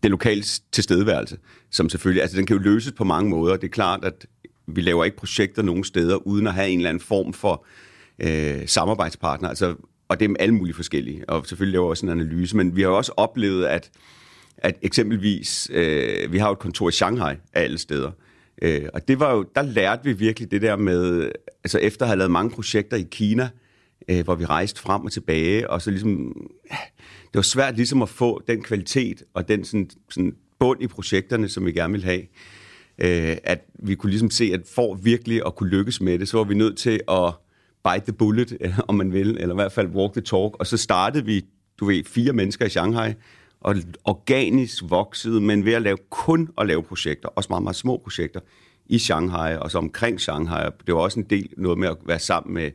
det 0.04 0.12
lokale 0.12 0.44
tilstedeværelse, 0.72 1.38
som 1.72 1.90
selvfølgelig, 1.90 2.22
altså 2.22 2.38
den 2.38 2.46
kan 2.46 2.58
jo 2.58 2.64
løses 2.64 2.92
på 2.92 3.04
mange 3.04 3.30
måder. 3.30 3.56
Det 3.56 3.68
er 3.68 3.72
klart, 3.72 4.06
at 4.06 4.26
vi 4.68 4.82
laver 4.82 5.06
ikke 5.06 5.18
projekter 5.18 5.62
nogen 5.62 5.84
steder, 5.84 6.16
uden 6.16 6.48
at 6.48 6.54
have 6.54 6.70
en 6.70 6.80
eller 6.80 6.90
anden 6.90 7.04
form 7.04 7.34
for 7.34 7.66
øh, 8.20 8.68
samarbejdspartner, 8.68 9.50
altså, 9.50 9.76
og 10.08 10.20
det 10.20 10.30
er 10.30 10.36
alle 10.40 10.56
mulige 10.56 10.76
forskellige, 10.76 11.30
og 11.30 11.48
selvfølgelig 11.48 11.74
laver 11.74 11.88
vi 11.88 11.90
også 11.90 12.06
en 12.06 12.12
analyse, 12.12 12.58
men 12.58 12.76
vi 12.76 12.82
har 12.82 12.90
også 12.90 13.12
oplevet, 13.18 13.66
at, 13.66 13.92
at 14.58 14.78
eksempelvis, 14.82 15.70
øh, 15.74 16.32
vi 16.32 16.38
har 16.38 16.48
jo 16.48 16.54
et 16.54 16.60
kontor 16.60 16.90
i 16.90 16.92
Shanghai 16.92 17.36
af 17.54 17.62
alle 17.62 17.78
steder, 17.78 18.12
øh, 18.62 18.90
og 18.94 19.08
det 19.08 19.20
var 19.20 19.34
jo, 19.34 19.46
der 19.56 19.62
lærte 19.62 20.04
vi 20.04 20.14
virkelig 20.14 20.52
det 20.52 20.62
der 20.62 20.76
med, 20.76 21.32
altså 21.64 21.78
efter 21.78 22.06
at 22.06 22.10
have 22.10 22.18
lavet 22.18 22.32
mange 22.32 22.52
projekter 22.52 22.98
i 22.98 23.08
Kina, 23.12 23.50
øh, 24.08 24.24
hvor 24.24 24.36
vi 24.36 24.46
rejste 24.46 24.82
frem 24.82 25.02
og 25.02 25.12
tilbage, 25.12 25.70
og 25.70 25.82
så 25.82 25.92
ligesom, 25.92 26.36
det 27.04 27.34
var 27.34 27.42
svært 27.42 27.76
ligesom 27.76 28.02
at 28.02 28.10
få 28.10 28.42
den 28.48 28.64
kvalitet 28.64 29.24
og 29.34 29.48
den 29.48 29.66
sådan, 29.66 29.90
sådan 30.10 30.36
bund 30.60 30.84
i 30.84 30.88
projekterne, 30.88 31.50
som 31.50 31.66
vi 31.66 31.72
gerne 31.72 31.92
ville 31.92 32.06
have. 32.06 32.22
Øh, 32.98 33.38
at 33.44 33.66
vi 33.80 33.96
kunne 33.96 34.10
ligesom 34.10 34.30
se, 34.30 34.52
at 34.54 34.62
for 34.76 34.96
virkelig 34.96 35.42
at 35.46 35.56
kunne 35.56 35.70
lykkes 35.70 36.02
med 36.02 36.20
det, 36.20 36.30
så 36.30 36.38
var 36.38 36.44
vi 36.44 36.56
nødt 36.56 36.78
til 36.78 37.02
at 37.10 37.34
bite 37.84 38.06
the 38.06 38.14
bullet, 38.14 38.58
øh, 38.62 38.80
om 38.88 38.96
man 38.96 39.14
vil, 39.14 39.38
eller 39.40 39.56
i 39.56 39.56
hvert 39.56 39.72
fald 39.72 39.88
walk 39.88 40.14
the 40.14 40.22
talk. 40.22 40.56
Og 40.60 40.68
så 40.68 40.78
startede 40.78 41.26
vi, 41.26 41.46
du 41.80 41.86
ved, 41.86 42.04
fire 42.04 42.34
mennesker 42.34 42.66
i 42.66 42.70
Shanghai, 42.70 43.14
og 43.62 43.76
organisk 44.04 44.84
voksede, 44.90 45.42
men 45.42 45.66
ved 45.66 45.74
at 45.74 45.82
lave 45.82 45.98
kun 46.10 46.50
at 46.58 46.68
lave 46.68 46.84
projekter, 46.84 47.30
også 47.30 47.48
meget, 47.50 47.64
meget 47.64 47.76
små 47.76 47.98
projekter, 47.98 48.40
i 48.86 49.00
Shanghai 49.00 49.58
og 49.58 49.72
så 49.72 49.78
omkring 49.78 50.22
Shanghai. 50.22 50.70
Det 50.88 50.96
var 50.96 51.02
også 51.02 51.20
en 51.20 51.26
del 51.30 51.50
noget 51.58 51.78
med 51.78 51.88
at 51.88 51.98
være 52.06 52.20
sammen 52.20 52.54
med 52.54 52.72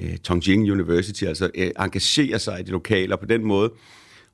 øh, 0.00 0.16
Tongjing 0.16 0.72
University, 0.72 1.24
altså 1.24 1.50
øh, 1.54 1.70
engagere 1.80 2.38
sig 2.38 2.60
i 2.60 2.62
det 2.62 2.68
lokale, 2.68 3.14
og 3.14 3.20
på 3.20 3.26
den 3.26 3.44
måde 3.44 3.72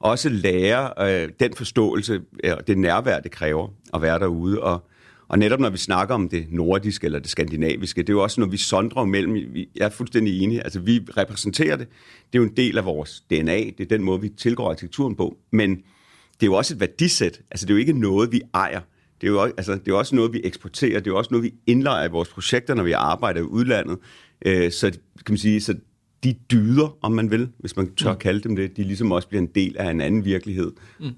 også 0.00 0.28
lære 0.28 0.92
øh, 1.00 1.28
den 1.40 1.54
forståelse 1.54 2.20
øh, 2.44 2.52
og 2.58 2.66
det 2.66 2.78
nærvær, 2.78 3.20
det 3.20 3.30
kræver 3.30 3.68
at 3.94 4.02
være 4.02 4.18
derude. 4.18 4.62
Og, 4.62 4.88
og 5.32 5.38
netop 5.38 5.60
når 5.60 5.70
vi 5.70 5.76
snakker 5.76 6.14
om 6.14 6.28
det 6.28 6.46
nordiske 6.50 7.04
eller 7.04 7.18
det 7.18 7.30
skandinaviske, 7.30 8.02
det 8.02 8.08
er 8.08 8.12
jo 8.12 8.22
også 8.22 8.40
når 8.40 8.48
vi 8.48 8.56
sondrer 8.56 9.04
mellem. 9.04 9.36
Jeg 9.54 9.84
er 9.84 9.88
fuldstændig 9.88 10.40
enig. 10.42 10.58
Altså, 10.64 10.80
vi 10.80 11.00
repræsenterer 11.16 11.76
det. 11.76 11.88
Det 12.32 12.38
er 12.38 12.42
jo 12.42 12.48
en 12.48 12.56
del 12.56 12.78
af 12.78 12.84
vores 12.84 13.20
DNA. 13.20 13.56
Det 13.56 13.80
er 13.80 13.84
den 13.84 14.02
måde, 14.02 14.20
vi 14.20 14.28
tilgår 14.28 14.70
arkitekturen 14.70 15.16
på. 15.16 15.36
Men 15.52 15.70
det 15.70 16.42
er 16.42 16.46
jo 16.46 16.54
også 16.54 16.74
et 16.74 16.80
værdisæt. 16.80 17.40
Altså, 17.50 17.66
det 17.66 17.70
er 17.70 17.74
jo 17.74 17.80
ikke 17.80 18.00
noget, 18.00 18.32
vi 18.32 18.42
ejer. 18.54 18.80
Det 19.20 19.26
er 19.26 19.30
jo 19.30 19.42
også, 19.42 19.54
altså, 19.56 19.72
det 19.72 19.88
er 19.88 19.94
også 19.94 20.16
noget, 20.16 20.32
vi 20.32 20.40
eksporterer. 20.44 20.98
Det 20.98 21.06
er 21.06 21.10
jo 21.10 21.18
også 21.18 21.28
noget, 21.30 21.44
vi 21.44 21.54
indlejer 21.66 22.08
i 22.08 22.10
vores 22.10 22.28
projekter, 22.28 22.74
når 22.74 22.82
vi 22.82 22.92
arbejder 22.92 23.40
i 23.40 23.44
udlandet. 23.44 23.98
Øh, 24.46 24.72
så 24.72 24.90
kan 24.90 25.32
man 25.32 25.38
sige, 25.38 25.60
så 25.60 25.74
de 26.24 26.34
dyder, 26.50 26.96
om 27.02 27.12
man 27.12 27.30
vil, 27.30 27.48
hvis 27.58 27.76
man 27.76 27.94
tør 27.98 28.14
kalde 28.14 28.40
dem 28.40 28.56
det, 28.56 28.76
de 28.76 28.84
ligesom 28.84 29.12
også 29.12 29.28
bliver 29.28 29.42
en 29.42 29.50
del 29.54 29.76
af 29.78 29.90
en 29.90 30.00
anden 30.00 30.24
virkelighed, 30.24 30.70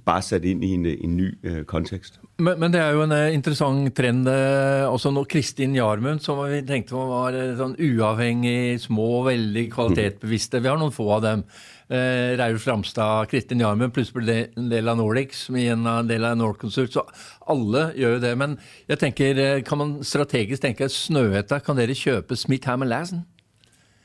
bare 0.04 0.22
sat 0.22 0.44
ind 0.44 0.64
i 0.64 0.70
en, 0.74 0.86
en 0.86 1.16
ny 1.16 1.38
øh, 1.42 1.64
kontekst. 1.64 2.20
Men, 2.38 2.60
men 2.60 2.72
det 2.72 2.80
er 2.80 2.90
jo 2.90 3.02
en 3.04 3.12
uh, 3.12 3.34
interessant 3.34 3.94
trend 3.96 4.28
uh, 4.28 4.92
også 4.92 5.10
nå. 5.10 5.24
Kristin 5.24 5.76
Jarmund, 5.76 6.20
som 6.20 6.40
vi 6.50 6.62
tenkte 6.66 6.96
var 6.96 7.36
uh, 7.36 7.52
sånn 7.58 7.76
uavhengig, 7.78 8.80
små, 8.82 9.22
veldig 9.28 9.68
kvalitetsbevisste. 9.70 10.62
Vi 10.64 10.72
har 10.72 10.80
noen 10.80 10.94
få 10.94 11.06
av 11.14 11.22
dem. 11.22 11.44
Uh, 11.84 12.32
Reiulf 12.40 12.66
Ramstad, 12.66 13.28
Kristin 13.30 13.62
Jarmund, 13.62 13.92
plutselig 13.94 14.18
ble 14.18 14.26
det 14.32 14.58
en 14.58 14.72
del 14.72 14.88
av 14.88 14.98
Nordic, 14.98 15.36
som 15.36 15.60
igjen 15.60 15.84
er 15.84 16.00
en 16.00 16.10
del 16.10 16.26
av 16.26 16.40
Norconsult. 16.40 16.96
Så 16.96 17.04
alle 17.52 17.90
gjør 17.94 18.16
jo 18.16 18.24
det. 18.24 18.34
Men 18.40 18.56
jeg 18.88 19.02
tenker, 19.04 19.44
kan 19.68 19.82
man 19.84 19.94
strategisk 20.02 20.64
tenke 20.64 20.88
Snøhetta, 20.90 21.60
kan 21.62 21.78
dere 21.78 21.94
kjøpe 21.94 22.40
Smith 22.40 22.66
Hammer 22.72 22.88
Lassen? 22.88 23.22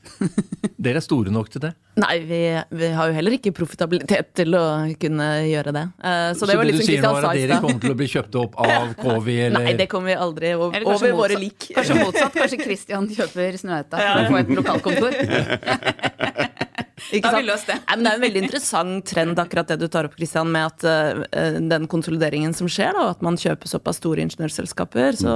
Dere 0.83 0.99
er 0.99 1.03
store 1.03 1.31
nok 1.33 1.49
til 1.51 1.63
det. 1.63 1.71
Nei, 1.99 2.19
vi, 2.23 2.39
vi 2.79 2.89
har 2.95 3.09
jo 3.11 3.15
heller 3.17 3.35
ikke 3.35 3.51
profitabilitet 3.55 4.31
til 4.39 4.55
å 4.55 4.63
kunne 4.99 5.27
gjøre 5.49 5.73
det. 5.75 5.85
Uh, 5.99 6.31
så 6.31 6.43
Så 6.43 6.49
det 6.49 6.57
var 6.59 6.69
det 6.69 6.71
litt 6.71 6.79
du 6.79 6.85
som 6.85 6.91
sier 6.91 7.03
nå, 7.03 7.11
Kristian 7.11 7.19
er 7.19 7.29
at 7.29 7.41
dere 7.41 7.59
kommer 7.65 7.83
til 7.83 7.95
å 7.95 7.99
bli 7.99 8.09
kjøpt 8.13 8.39
opp 8.39 8.59
av 8.63 8.93
Kowi 9.03 9.37
eller 9.49 9.67
Nei, 9.67 9.75
det 9.79 9.89
kommer 9.91 10.13
vi 10.13 10.19
aldri 10.27 10.53
over, 10.55 10.87
over 10.95 11.17
våre 11.19 11.41
lik. 11.41 11.71
Kanskje 11.75 11.99
motsatt. 11.99 12.33
Kanskje 12.37 12.61
Christian 12.63 13.09
kjøper 13.11 13.59
Snøhetta 13.59 13.99
for 13.99 14.23
å 14.23 14.31
få 14.31 14.41
et 14.43 14.55
lokalkontor. 14.61 15.19
Ikke 17.15 17.31
sant? 17.31 17.47
det. 17.65 17.75
Nei, 17.87 17.95
men 17.95 18.03
det 18.05 18.09
er 18.09 18.17
en 18.17 18.23
veldig 18.23 18.41
interessant 18.43 19.07
trend, 19.07 19.39
akkurat 19.41 19.71
det 19.71 19.79
du 19.81 19.87
tar 19.91 20.09
opp, 20.09 20.17
Christian, 20.19 20.51
med 20.53 20.67
at 20.67 20.85
uh, 20.85 21.57
den 21.57 21.87
konsolideringen 21.89 22.53
som 22.55 22.69
skjer, 22.69 22.93
da, 22.97 23.07
at 23.15 23.23
man 23.25 23.39
kjøper 23.39 23.71
såpass 23.71 24.01
store 24.01 24.23
ingeniørselskaper. 24.27 25.17
Så, 25.19 25.33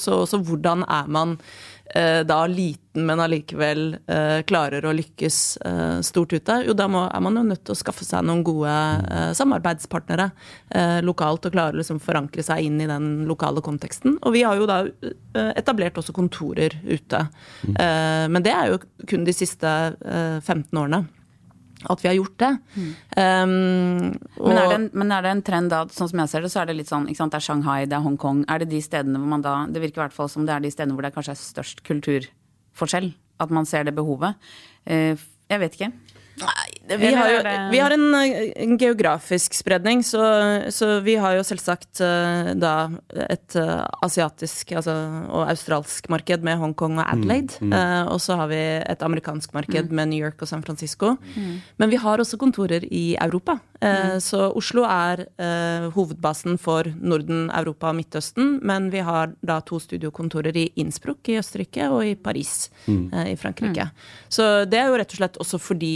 så 0.00 0.18
også 0.24 0.40
hvordan 0.44 0.82
er 0.88 1.10
man 1.12 1.36
da 2.26 2.46
liten, 2.48 3.04
men 3.06 3.20
allikevel 3.20 3.96
eh, 4.06 4.40
klarer 4.48 4.86
å 4.86 4.92
lykkes 4.94 5.38
eh, 5.66 5.98
stort 6.06 6.32
ute? 6.32 6.56
Jo, 6.66 6.74
da 6.76 6.86
må, 6.90 7.04
er 7.06 7.22
man 7.22 7.36
jo 7.36 7.42
nødt 7.46 7.64
til 7.66 7.74
å 7.74 7.78
skaffe 7.78 8.06
seg 8.06 8.24
noen 8.26 8.44
gode 8.46 8.72
eh, 8.72 9.32
samarbeidspartnere 9.36 10.30
eh, 10.74 11.00
lokalt, 11.04 11.44
og 11.44 11.54
klare 11.54 11.76
å 11.76 11.80
liksom 11.82 12.00
forankre 12.02 12.44
seg 12.46 12.64
inn 12.68 12.80
i 12.80 12.88
den 12.90 13.10
lokale 13.28 13.62
konteksten. 13.64 14.16
Og 14.22 14.36
vi 14.36 14.44
har 14.46 14.58
jo 14.58 14.68
da 14.70 14.80
eh, 14.86 15.52
etablert 15.58 15.98
også 16.00 16.14
kontorer 16.16 16.78
ute. 16.84 17.26
Eh, 17.68 18.24
men 18.30 18.46
det 18.46 18.54
er 18.54 18.72
jo 18.72 18.80
kun 19.10 19.26
de 19.28 19.36
siste 19.36 19.74
eh, 20.00 20.40
15 20.40 20.72
årene 20.80 21.04
at 21.90 22.02
vi 22.02 22.08
har 22.08 22.16
gjort 22.16 22.36
det. 22.40 22.50
Um, 23.16 24.14
Men 24.38 24.58
er, 24.58 24.68
det 24.68 24.76
en, 24.78 24.86
men 24.92 25.12
er 25.12 25.26
det 25.26 25.32
en 25.34 25.42
trend 25.46 25.72
da, 25.72 25.82
sånn 25.92 26.10
som 26.10 26.22
jeg 26.22 26.32
ser 26.32 26.46
det, 26.46 26.52
så 26.54 26.62
er 26.62 26.70
det 26.70 26.78
litt 26.78 26.90
sånn 26.90 27.08
ikke 27.10 27.22
sant, 27.22 27.34
Det 27.34 27.40
er 27.40 27.46
Shanghai, 27.48 27.80
det 27.90 27.98
er 27.98 28.04
Hongkong. 28.06 28.44
Er 28.48 28.62
det 28.62 28.70
de 28.72 28.80
stedene 28.84 29.20
hvor 29.20 29.30
man 29.34 29.44
da 29.44 29.54
Det 29.70 29.82
virker 29.82 30.00
i 30.00 30.04
hvert 30.06 30.16
fall 30.16 30.30
som 30.32 30.46
det 30.48 30.54
er 30.56 30.64
de 30.64 30.72
stedene 30.72 30.96
hvor 30.96 31.06
det 31.06 31.14
kanskje 31.16 31.36
er 31.36 31.42
størst 31.42 31.84
kulturforskjell. 31.86 33.12
At 33.42 33.50
man 33.54 33.66
ser 33.66 33.86
det 33.88 33.96
behovet. 33.96 34.38
Uh, 34.88 35.14
jeg 35.50 35.60
vet 35.60 35.78
ikke. 35.78 35.92
Nei, 36.42 36.68
Vi 36.86 37.14
har, 37.16 37.30
jo, 37.32 37.38
vi 37.72 37.78
har 37.80 37.90
en, 37.94 38.14
en 38.14 38.74
geografisk 38.78 39.54
spredning, 39.56 40.02
så, 40.04 40.20
så 40.68 41.00
vi 41.00 41.14
har 41.16 41.38
jo 41.38 41.44
selvsagt 41.48 42.00
eh, 42.04 42.50
da 42.60 42.72
et 43.24 43.56
eh, 43.56 43.86
asiatisk 44.04 44.74
altså, 44.76 44.92
og 45.32 45.46
australsk 45.48 46.10
marked 46.12 46.44
med 46.44 46.58
Hongkong 46.60 46.98
og 47.00 47.06
Adelaide. 47.08 47.56
Eh, 47.64 48.02
og 48.12 48.20
så 48.20 48.36
har 48.36 48.50
vi 48.52 48.60
et 48.84 49.02
amerikansk 49.06 49.54
marked 49.56 49.92
med 49.96 50.12
New 50.12 50.20
York 50.26 50.42
og 50.44 50.48
San 50.50 50.62
Francisco. 50.66 51.14
Men 51.80 51.90
vi 51.90 51.96
har 52.04 52.20
også 52.20 52.36
kontorer 52.40 52.84
i 52.90 53.16
Europa. 53.16 53.58
Eh, 53.80 54.18
Så 54.20 54.44
Oslo 54.56 54.84
er 54.84 55.24
hovedbasen 55.94 56.58
for 56.60 56.84
Norden, 57.00 57.50
Europa 57.50 57.88
og 57.90 57.96
Midtøsten. 57.98 58.58
Men 58.62 58.90
vi 58.92 59.00
har 59.04 59.32
da 59.44 59.60
to 59.60 59.80
studiokontorer 59.80 60.56
i 60.56 60.66
Innsbruck 60.80 61.28
i 61.32 61.38
Østerrike 61.40 61.88
og 61.90 62.04
i 62.06 62.14
Paris 62.14 62.70
eh, 62.88 63.32
i 63.32 63.36
Frankrike. 63.40 63.88
Så 64.28 64.64
det 64.68 64.78
er 64.80 64.88
jo 64.92 65.00
rett 65.00 65.12
og 65.16 65.20
slett 65.22 65.40
også 65.40 65.58
fordi 65.60 65.94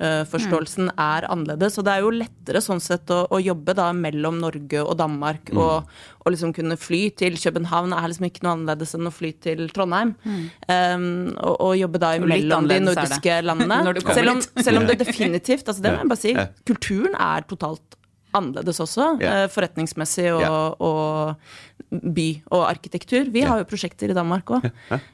kulturforståelsen 0.00 0.90
er 0.96 1.26
annerledes. 1.30 1.78
Og 1.78 1.86
det 1.86 1.92
er 1.92 2.04
jo 2.04 2.12
lettere 2.14 2.62
sånn 2.64 2.80
sett 2.82 3.10
å, 3.12 3.22
å 3.30 3.40
jobbe 3.42 3.74
da 3.76 3.90
mellom 3.96 4.40
Norge 4.40 4.82
og 4.82 4.96
Danmark 5.00 5.52
og, 5.54 5.88
og 6.24 6.32
liksom 6.32 6.54
kunne 6.56 6.78
fly 6.80 7.02
til 7.20 7.36
København 7.40 7.94
er 7.96 8.08
liksom 8.08 8.28
ikke 8.30 8.44
noe 8.46 8.56
annerledes 8.56 8.96
enn 8.96 9.10
å 9.10 9.14
fly 9.14 9.32
til 9.44 9.66
Trondheim. 9.74 10.14
Um, 10.24 11.06
og, 11.36 11.54
og 11.54 11.78
jobbe 11.80 12.02
da 12.02 12.14
mellom 12.24 12.68
de 12.70 12.80
nordiske 12.84 13.40
landene. 13.48 13.80
Selv, 14.10 14.36
om, 14.36 14.44
selv 14.60 14.82
om 14.82 14.88
det 14.88 15.00
definitivt, 15.04 15.66
altså 15.68 15.84
det 15.84 15.94
må 15.94 16.04
jeg 16.04 16.12
bare 16.12 16.24
si, 16.24 16.36
kulturen 16.68 17.16
er 17.20 17.48
totalt 17.50 17.98
annerledes 18.36 18.78
også, 18.78 19.16
eh, 19.26 19.48
forretningsmessig 19.50 20.28
og, 20.30 20.44
yeah. 20.44 20.68
og 20.86 22.04
by 22.14 22.28
og 22.54 22.62
arkitektur. 22.68 23.26
Vi 23.34 23.42
har 23.42 23.58
jo 23.58 23.66
prosjekter 23.66 24.12
i 24.12 24.14
Danmark 24.14 24.52
òg. 24.54 24.68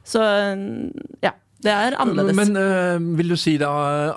Så 0.04 0.20
ja, 1.24 1.32
det 1.64 1.72
er 1.72 1.94
annerledes. 2.02 2.36
Men 2.36 2.56
øh, 2.60 3.18
vil 3.18 3.30
du 3.32 3.36
si 3.40 3.56
da 3.58 3.70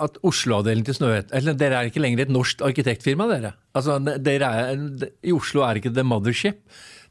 at 0.04 0.17
Oslo-avdelingen 0.28 0.86
til 0.89 0.97
Snøhette 0.97 1.36
Eller 1.39 1.54
dere 1.58 1.80
er 1.80 1.88
ikke 1.89 2.02
lenger 2.04 2.25
et 2.25 2.32
norsk 2.34 2.62
arkitektfirma, 2.67 3.28
dere? 3.32 3.54
Altså, 3.73 3.97
dere 4.19 4.49
er, 4.63 4.82
I 5.23 5.32
Oslo 5.34 5.63
er 5.63 5.80
ikke 5.80 5.93
the 5.95 6.04
mothership. 6.04 6.60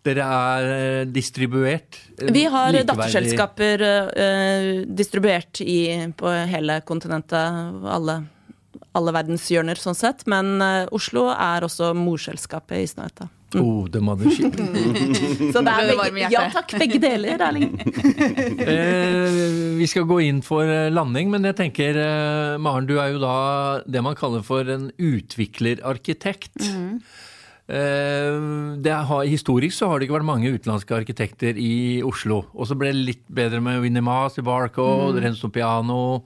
Dere 0.06 0.26
er 0.26 0.66
øh, 1.00 1.14
distribuert. 1.14 1.98
øh, 2.22 2.34
Vi 2.34 2.42
har 2.44 2.70
likeverdig. 2.70 2.88
datterselskaper 2.88 3.86
øh, 4.16 4.84
distribuert 4.98 5.60
i, 5.60 5.78
på 6.16 6.30
hele 6.52 6.80
kontinentet, 6.86 7.72
alle, 7.96 8.20
alle 8.94 9.12
verdenshjørner 9.16 9.80
sånn 9.80 9.96
sett. 9.98 10.22
Men 10.30 10.60
øh, 10.62 10.86
Oslo 10.92 11.26
er 11.34 11.66
også 11.66 11.94
morselskapet 11.98 12.84
i 12.84 12.86
Snøhetta. 12.86 13.28
Oh, 13.56 13.86
the 13.88 14.00
mothership. 14.00 14.52
Så 15.52 15.62
det 15.62 15.62
ble 15.64 15.72
er 15.72 15.86
det 15.88 15.94
varme 15.96 16.18
begge, 16.18 16.32
ja 16.34 16.42
takk, 16.52 16.74
begge 16.82 16.98
deler, 17.00 17.40
Erling. 17.46 17.78
eh, 18.74 19.38
vi 19.78 19.88
skal 19.88 20.04
gå 20.10 20.18
inn 20.26 20.42
for 20.44 20.68
eh, 20.68 20.90
landing, 20.92 21.30
men 21.32 21.48
jeg 21.48 21.56
tenker, 21.62 21.96
eh, 22.02 22.58
Maren, 22.60 22.88
du 22.88 22.98
er 23.00 23.14
jo 23.14 23.22
da 23.22 23.38
det 23.88 24.04
man 24.04 24.18
kaller 24.18 24.44
for 24.44 24.68
en 24.68 24.90
utviklerarkitekt. 24.92 26.60
Eh, 27.68 28.36
det 28.80 28.94
har, 29.08 29.24
historisk 29.28 29.76
så 29.76 29.90
har 29.90 29.98
det 30.00 30.06
ikke 30.06 30.16
vært 30.16 30.28
mange 30.28 30.52
utenlandske 30.54 30.94
arkitekter 30.96 31.58
i 31.60 32.00
Oslo. 32.04 32.42
Og 32.56 32.68
så 32.68 32.76
ble 32.80 32.94
det 32.94 33.06
litt 33.10 33.24
bedre 33.28 33.60
med 33.64 33.82
Winnie 33.84 34.04
Mas 34.04 34.36
i 34.40 34.44
Barco, 34.44 35.10
Renzo 35.16 35.50
Piano. 35.52 36.22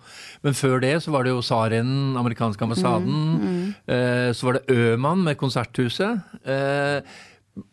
Men 0.46 0.58
før 0.58 0.82
det 0.84 0.96
så 1.02 1.14
var 1.14 1.26
det 1.26 1.34
jo 1.34 1.42
Saren, 1.42 2.14
amerikanske 2.18 2.66
ambassaden. 2.66 3.61
Eh, 3.86 4.30
så 4.36 4.48
var 4.48 4.58
det 4.58 4.76
Øman 4.76 5.24
med 5.26 5.38
Konserthuset. 5.40 6.22
Eh, 6.44 7.00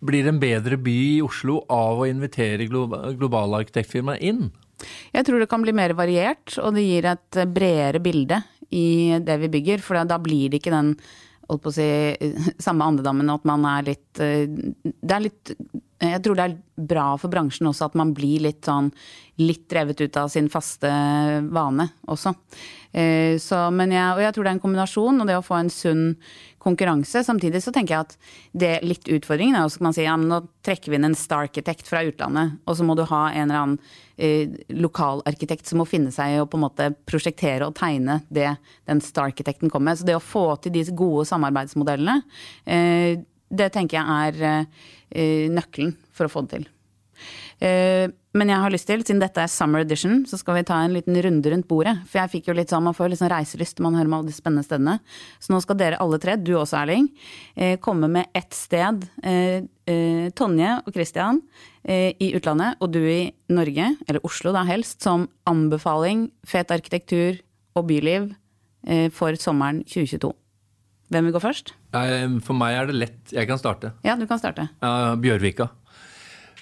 blir 0.03 0.25
det 0.25 0.33
en 0.33 0.41
bedre 0.41 0.79
by 0.81 0.97
i 1.17 1.21
Oslo 1.23 1.61
av 1.71 2.01
å 2.01 2.09
invitere 2.09 2.67
globale 2.67 3.61
arkitektfirmaer 3.63 4.23
inn? 4.27 4.49
Jeg 5.13 5.25
tror 5.27 5.41
det 5.41 5.49
kan 5.51 5.63
bli 5.63 5.73
mer 5.75 5.93
variert, 5.97 6.55
og 6.61 6.75
det 6.75 6.85
gir 6.85 7.07
et 7.11 7.39
eh, 7.39 7.49
bredere 7.49 8.01
bilde 8.03 8.41
i 8.75 9.17
det 9.25 9.39
vi 9.43 9.51
bygger. 9.57 9.83
For 9.83 9.99
da 10.07 10.19
blir 10.21 10.51
det 10.51 10.61
ikke 10.61 10.75
den 10.75 10.93
holdt 11.49 11.63
på 11.65 11.71
å 11.71 11.75
si, 11.75 11.89
samme 12.61 12.87
andedammen 12.91 13.31
at 13.33 13.47
man 13.49 13.65
er 13.65 13.87
litt 13.93 14.21
eh, 14.21 14.45
Det 14.83 15.15
er 15.15 15.25
litt 15.25 15.53
Jeg 15.99 16.21
tror 16.23 16.37
det 16.39 16.45
er 16.45 16.59
bra 16.89 17.07
for 17.19 17.31
bransjen 17.31 17.67
også 17.67 17.89
at 17.89 17.95
man 17.99 18.13
blir 18.15 18.45
litt 18.45 18.67
sånn 18.67 18.91
litt 19.39 19.65
drevet 19.71 19.99
ut 20.01 20.17
av 20.19 20.27
sin 20.31 20.49
faste 20.51 20.89
vane 21.51 21.89
også. 22.11 22.33
Eh, 22.91 23.37
Så, 23.39 23.55
jeg, 23.55 24.11
og 24.15 24.21
jeg 24.23 24.33
tror 24.35 24.43
det 24.43 24.51
er 24.51 24.57
en 24.57 24.63
kombinasjon, 24.63 25.21
og 25.21 25.27
det 25.27 25.37
å 25.37 25.45
få 25.45 25.59
en 25.59 25.71
sunn 25.71 26.05
konkurranse. 26.59 27.23
Samtidig 27.23 27.61
så 27.63 27.71
tenker 27.71 27.95
jeg 27.95 28.07
at 28.07 28.17
det 28.51 28.71
litt 28.83 29.07
utfordringen 29.07 29.55
er 29.55 29.63
også 29.67 29.79
at 29.79 29.85
man 29.87 29.95
sier 29.95 30.09
ja, 30.09 30.17
men 30.19 30.31
nå 30.31 30.41
trekker 30.65 30.91
vi 30.91 30.99
inn 30.99 31.07
en 31.07 31.15
star-arkitekt 31.15 31.87
fra 31.87 32.03
utlandet, 32.07 32.59
og 32.65 32.75
så 32.75 32.87
må 32.87 32.97
du 32.99 33.05
ha 33.07 33.21
en 33.31 33.45
eller 33.47 33.61
annen 33.61 33.79
eh, 34.17 34.51
lokal 34.75 35.23
arkitekt 35.29 35.69
som 35.69 35.79
må 35.79 35.87
finne 35.87 36.11
seg 36.15 36.35
i 36.35 36.41
å 36.43 36.47
på 36.49 36.59
en 36.59 36.65
måte 36.67 36.91
prosjektere 37.07 37.69
og 37.69 37.77
tegne 37.79 38.21
det 38.27 38.51
den 38.89 39.03
star-arkitekten 39.03 39.71
kommer 39.71 39.93
med. 39.93 40.01
Så 40.01 40.09
det 40.09 40.19
å 40.19 40.23
få 40.23 40.47
til 40.59 40.75
disse 40.75 40.95
gode 40.95 41.27
samarbeidsmodellene, 41.31 42.21
eh, 42.67 43.23
det 43.49 43.71
tenker 43.75 43.99
jeg 43.99 44.05
er 44.29 44.65
uh, 44.65 45.47
nøkkelen 45.55 45.95
for 46.15 46.27
å 46.27 46.31
få 46.31 46.45
det 46.45 46.57
til. 46.57 46.67
Uh, 47.59 48.07
Men 48.29 48.51
jeg 48.53 48.61
har 48.61 48.71
lyst 48.71 48.85
til, 48.85 49.01
siden 49.01 49.19
dette 49.23 49.41
er 49.41 49.49
summer 49.49 49.81
edition, 49.81 50.19
så 50.29 50.37
skal 50.37 50.59
vi 50.59 50.65
ta 50.69 50.77
en 50.85 50.93
liten 50.93 51.15
runde 51.25 51.49
rundt 51.49 51.67
bordet. 51.67 51.95
For 52.05 52.21
jeg 52.21 52.31
fikk 52.35 52.49
jo 52.51 52.53
litt 52.53 52.69
sånn, 52.69 52.85
man 52.85 52.93
får 52.93 53.09
litt 53.09 53.19
sånn 53.23 53.31
reiselyst 53.33 53.79
når 53.79 53.87
man 53.87 53.97
hører 53.97 54.11
om 54.11 54.15
alle 54.19 54.29
de 54.29 54.35
spennende 54.35 54.67
stedene. 54.67 54.93
Så 55.41 55.49
nå 55.51 55.59
skal 55.65 55.79
dere 55.79 55.97
alle 55.99 56.19
tre, 56.21 56.35
du 56.37 56.53
også 56.53 56.77
Erling, 56.83 57.09
uh, 57.57 57.73
komme 57.81 58.11
med 58.13 58.29
ett 58.37 58.53
sted. 58.55 59.07
Tonje 60.37 60.73
og 60.85 60.93
Christian 60.93 61.39
i 61.81 62.27
utlandet, 62.37 62.77
og 62.77 62.91
du 62.93 62.99
i 63.01 63.31
Norge, 63.49 63.87
eller 64.05 64.27
Oslo 64.27 64.53
da 64.53 64.61
helst, 64.69 64.99
som 65.01 65.23
anbefaling, 65.49 66.27
fet 66.45 66.69
arkitektur 66.75 67.39
og 67.73 67.87
byliv 67.89 68.29
for 69.17 69.33
sommeren 69.41 69.81
2022. 69.89 70.29
Hvem 71.09 71.25
vil 71.27 71.33
gå 71.35 71.41
først? 71.41 71.73
For 72.45 72.57
meg 72.57 72.77
er 72.77 72.89
det 72.89 72.97
lett. 72.97 73.19
Jeg 73.33 73.49
kan 73.49 73.59
starte. 73.61 73.93
Ja, 74.05 74.15
du 74.19 74.27
kan 74.29 74.41
starte. 74.41 74.69
Ja, 74.83 75.15
Bjørvika. 75.19 75.71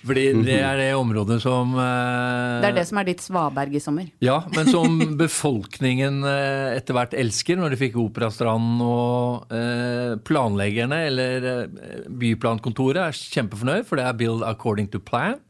Fordi 0.05 0.23
det 0.45 0.57
er 0.62 0.77
det 0.77 0.88
området 0.95 1.39
som 1.41 1.71
eh, 1.73 2.60
Det 2.62 2.69
er 2.69 2.75
det 2.77 2.83
som 2.88 2.99
er 3.01 3.07
ditt 3.10 3.23
svaberg 3.23 3.73
i 3.75 3.81
sommer. 3.81 4.12
Ja, 4.23 4.38
men 4.53 4.69
som 4.69 4.99
befolkningen 5.23 6.21
eh, 6.27 6.77
etter 6.77 6.95
hvert 6.97 7.15
elsker, 7.17 7.57
når 7.60 7.73
de 7.73 7.79
fikk 7.81 7.97
Operastranden 8.01 8.83
og 8.86 9.51
eh, 9.53 10.13
planleggerne, 10.27 11.01
eller 11.10 11.49
eh, 11.51 12.05
byplankontoret, 12.21 13.01
er 13.07 13.17
kjempefornøyd, 13.36 13.88
for 13.89 13.99
det 13.99 14.05
er 14.07 14.17
build 14.21 14.45
according 14.47 14.89
to 14.93 15.01
plan. 15.01 15.41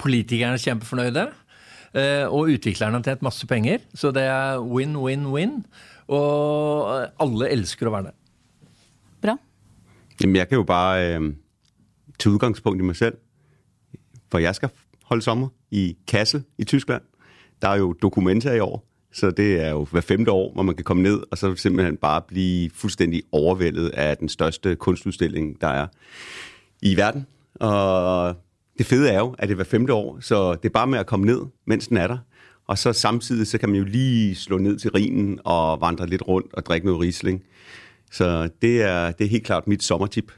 Politikerne 0.00 0.56
er 0.56 0.64
kjempefornøyde, 0.64 1.26
eh, 1.98 2.24
og 2.30 2.54
utviklerne 2.54 3.00
har 3.02 3.08
tjent 3.10 3.26
masse 3.26 3.50
penger. 3.50 3.82
Så 3.92 4.14
det 4.16 4.24
er 4.30 4.62
win, 4.64 4.96
win, 5.02 5.28
win. 5.34 5.58
Og 6.10 6.94
eh, 6.94 7.10
alle 7.26 7.50
elsker 7.58 7.90
å 7.90 7.96
være 7.98 8.12
der. 8.12 8.19
Jamen, 10.22 10.36
jeg 10.36 10.48
kan 10.48 10.56
jo 10.56 10.62
bare 10.62 11.14
øh, 11.14 11.32
tage 12.18 12.32
udgangspunkt 12.32 12.80
i 12.80 12.84
mig 12.84 12.96
selv. 12.96 13.14
For 14.30 14.38
jeg 14.38 14.54
skal 14.54 14.68
holde 15.04 15.22
sommer 15.22 15.48
i 15.70 15.96
Kassel 16.06 16.42
i 16.58 16.64
Tyskland. 16.64 17.02
Der 17.62 17.68
er 17.68 17.76
jo 17.76 17.92
dokumenter 17.92 18.52
i 18.52 18.60
år, 18.60 18.86
så 19.12 19.30
det 19.30 19.60
er 19.60 19.70
jo 19.70 19.86
hver 19.90 20.00
femte 20.00 20.30
år, 20.30 20.52
hvor 20.52 20.62
man 20.62 20.74
kan 20.74 20.84
komme 20.84 21.02
ned 21.02 21.22
og 21.30 21.38
så 21.38 21.56
simpelthen 21.56 21.96
bare 21.96 22.22
blive 22.28 22.70
fuldstændig 22.74 23.22
overvældet 23.32 23.88
af 23.88 24.16
den 24.16 24.28
største 24.28 24.76
kunstudstilling, 24.76 25.60
der 25.60 25.68
er 25.68 25.86
i 26.82 26.96
verden. 26.96 27.26
Og 27.54 28.36
det 28.78 28.86
fede 28.86 29.10
er 29.10 29.18
jo, 29.18 29.34
at 29.38 29.48
det 29.48 29.54
er 29.54 29.56
hver 29.56 29.64
femte 29.64 29.92
år, 29.92 30.18
så 30.20 30.52
det 30.54 30.64
er 30.64 30.72
bare 30.72 30.86
med 30.86 30.98
at 30.98 31.06
komme 31.06 31.26
ned, 31.26 31.40
mens 31.66 31.88
den 31.88 31.96
er 31.96 32.06
der. 32.06 32.18
Og 32.66 32.78
så 32.78 32.92
samtidig, 32.92 33.46
så 33.46 33.58
kan 33.58 33.68
man 33.68 33.78
jo 33.78 33.84
lige 33.84 34.34
slå 34.34 34.58
ned 34.58 34.78
til 34.78 34.90
rinen 34.90 35.40
og 35.44 35.80
vandre 35.80 36.06
lidt 36.06 36.28
rundt 36.28 36.54
og 36.54 36.66
drikke 36.66 36.86
noget 36.86 37.00
Riesling. 37.00 37.42
Så 38.10 38.24
det 38.62 38.76
er, 38.82 39.12
det 39.16 39.24
er 39.26 39.30
helt 39.36 39.46
klart 39.46 39.68
mitt 39.70 39.82
sommertip. 39.86 40.28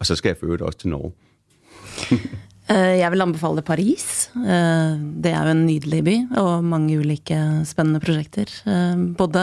Og 0.00 0.04
så 0.08 0.14
skal 0.18 0.28
jeg 0.32 0.38
for 0.40 0.56
det 0.58 0.66
også 0.66 0.80
til 0.84 0.90
Norge. 0.90 1.12
Eh, 2.66 2.94
Jeg 3.02 3.10
vil 3.12 3.22
anbefale 3.22 3.62
Paris. 3.62 4.06
Eh, 4.34 4.92
Det 5.22 5.30
er 5.30 5.44
jo 5.46 5.50
en 5.54 5.66
nydelig 5.68 6.00
by, 6.06 6.16
og 6.40 6.64
mange 6.66 6.96
ulike 6.98 7.38
spennende 7.68 8.00
prosjekter. 8.02 8.48
Eh, 8.66 8.96
Både 9.20 9.40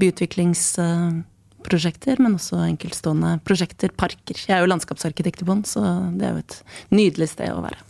byutviklingsprosjekter, 0.00 2.16
men 2.22 2.34
også 2.38 2.56
enkeltstående 2.70 3.30
prosjekter, 3.44 3.88
parker. 3.92 4.36
Jeg 4.46 4.54
er 4.56 4.60
jo 4.64 4.70
landskapsarkitekt 4.72 5.42
i 5.42 5.44
bånn, 5.50 5.64
så 5.68 5.80
det 6.16 6.24
er 6.26 6.32
jo 6.38 6.44
et 6.46 6.56
nydelig 6.94 7.28
sted 7.34 7.50
å 7.52 7.60
være. 7.66 7.80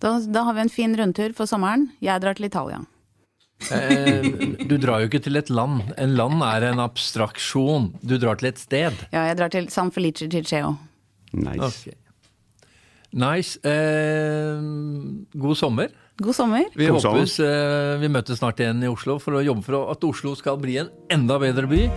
Da, 0.00 0.08
da 0.20 0.42
har 0.48 0.54
vi 0.56 0.60
en 0.64 0.72
fin 0.72 0.96
rundtur 0.98 1.30
for 1.36 1.46
sommeren. 1.48 1.90
Jeg 2.04 2.20
drar 2.20 2.34
til 2.36 2.46
Italia. 2.48 2.80
Eh, 3.72 4.26
du 4.68 4.76
drar 4.82 5.02
jo 5.02 5.08
ikke 5.08 5.22
til 5.24 5.38
et 5.40 5.50
land. 5.52 5.82
En 6.00 6.16
land 6.18 6.42
er 6.44 6.70
en 6.72 6.82
abstraksjon. 6.84 7.92
Du 8.04 8.16
drar 8.20 8.40
til 8.40 8.50
et 8.52 8.60
sted. 8.60 9.04
Ja, 9.14 9.28
jeg 9.30 9.38
drar 9.40 9.52
til 9.54 9.68
San 9.72 9.92
Felice 9.94 10.28
Ticeo. 10.28 10.74
Nice. 11.32 11.64
Okay. 11.64 11.96
Nice. 13.14 13.58
Eh, 13.62 14.58
god 15.38 15.56
sommer. 15.56 15.88
God 16.22 16.34
sommer. 16.34 16.64
Vi 16.74 16.86
God 16.86 17.00
sommer. 17.02 17.24
håpes 17.24 17.38
eh, 17.42 17.96
vi 18.02 18.10
møtes 18.10 18.38
snart 18.38 18.60
igjen 18.62 18.82
i 18.86 18.90
Oslo 18.90 19.18
for 19.22 19.38
å 19.38 19.42
jobbe 19.42 19.64
for 19.66 19.90
at 19.90 20.04
Oslo 20.06 20.34
skal 20.38 20.60
bli 20.62 20.78
en 20.82 20.92
enda 21.10 21.40
bedre 21.42 21.66
by. 21.70 21.88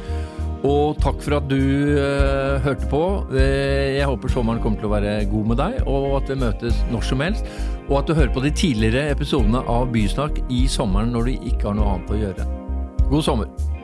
Og 0.66 0.98
takk 1.04 1.20
for 1.22 1.38
at 1.38 1.48
du 1.52 1.58
uh, 1.58 2.58
hørte 2.66 2.90
på. 2.90 3.04
Eh, 3.38 3.98
jeg 4.00 4.10
håper 4.10 4.32
sommeren 4.34 4.62
kommer 4.64 4.82
til 4.82 4.90
å 4.90 4.94
være 4.96 5.14
god 5.30 5.52
med 5.52 5.62
deg, 5.62 5.80
og 5.86 6.18
at 6.22 6.32
vi 6.34 6.40
møtes 6.42 6.82
når 6.92 7.06
som 7.06 7.22
helst. 7.22 7.50
Og 7.88 8.00
at 8.02 8.10
du 8.10 8.18
hører 8.18 8.34
på 8.34 8.44
de 8.44 8.52
tidligere 8.52 9.12
episodene 9.14 9.62
av 9.70 9.92
Bysnakk 9.94 10.42
i 10.50 10.66
sommeren 10.72 11.14
når 11.14 11.30
du 11.30 11.50
ikke 11.52 11.70
har 11.70 11.78
noe 11.78 11.96
annet 11.96 12.14
å 12.14 12.22
gjøre. 12.26 12.48
God 13.08 13.28
sommer. 13.30 13.77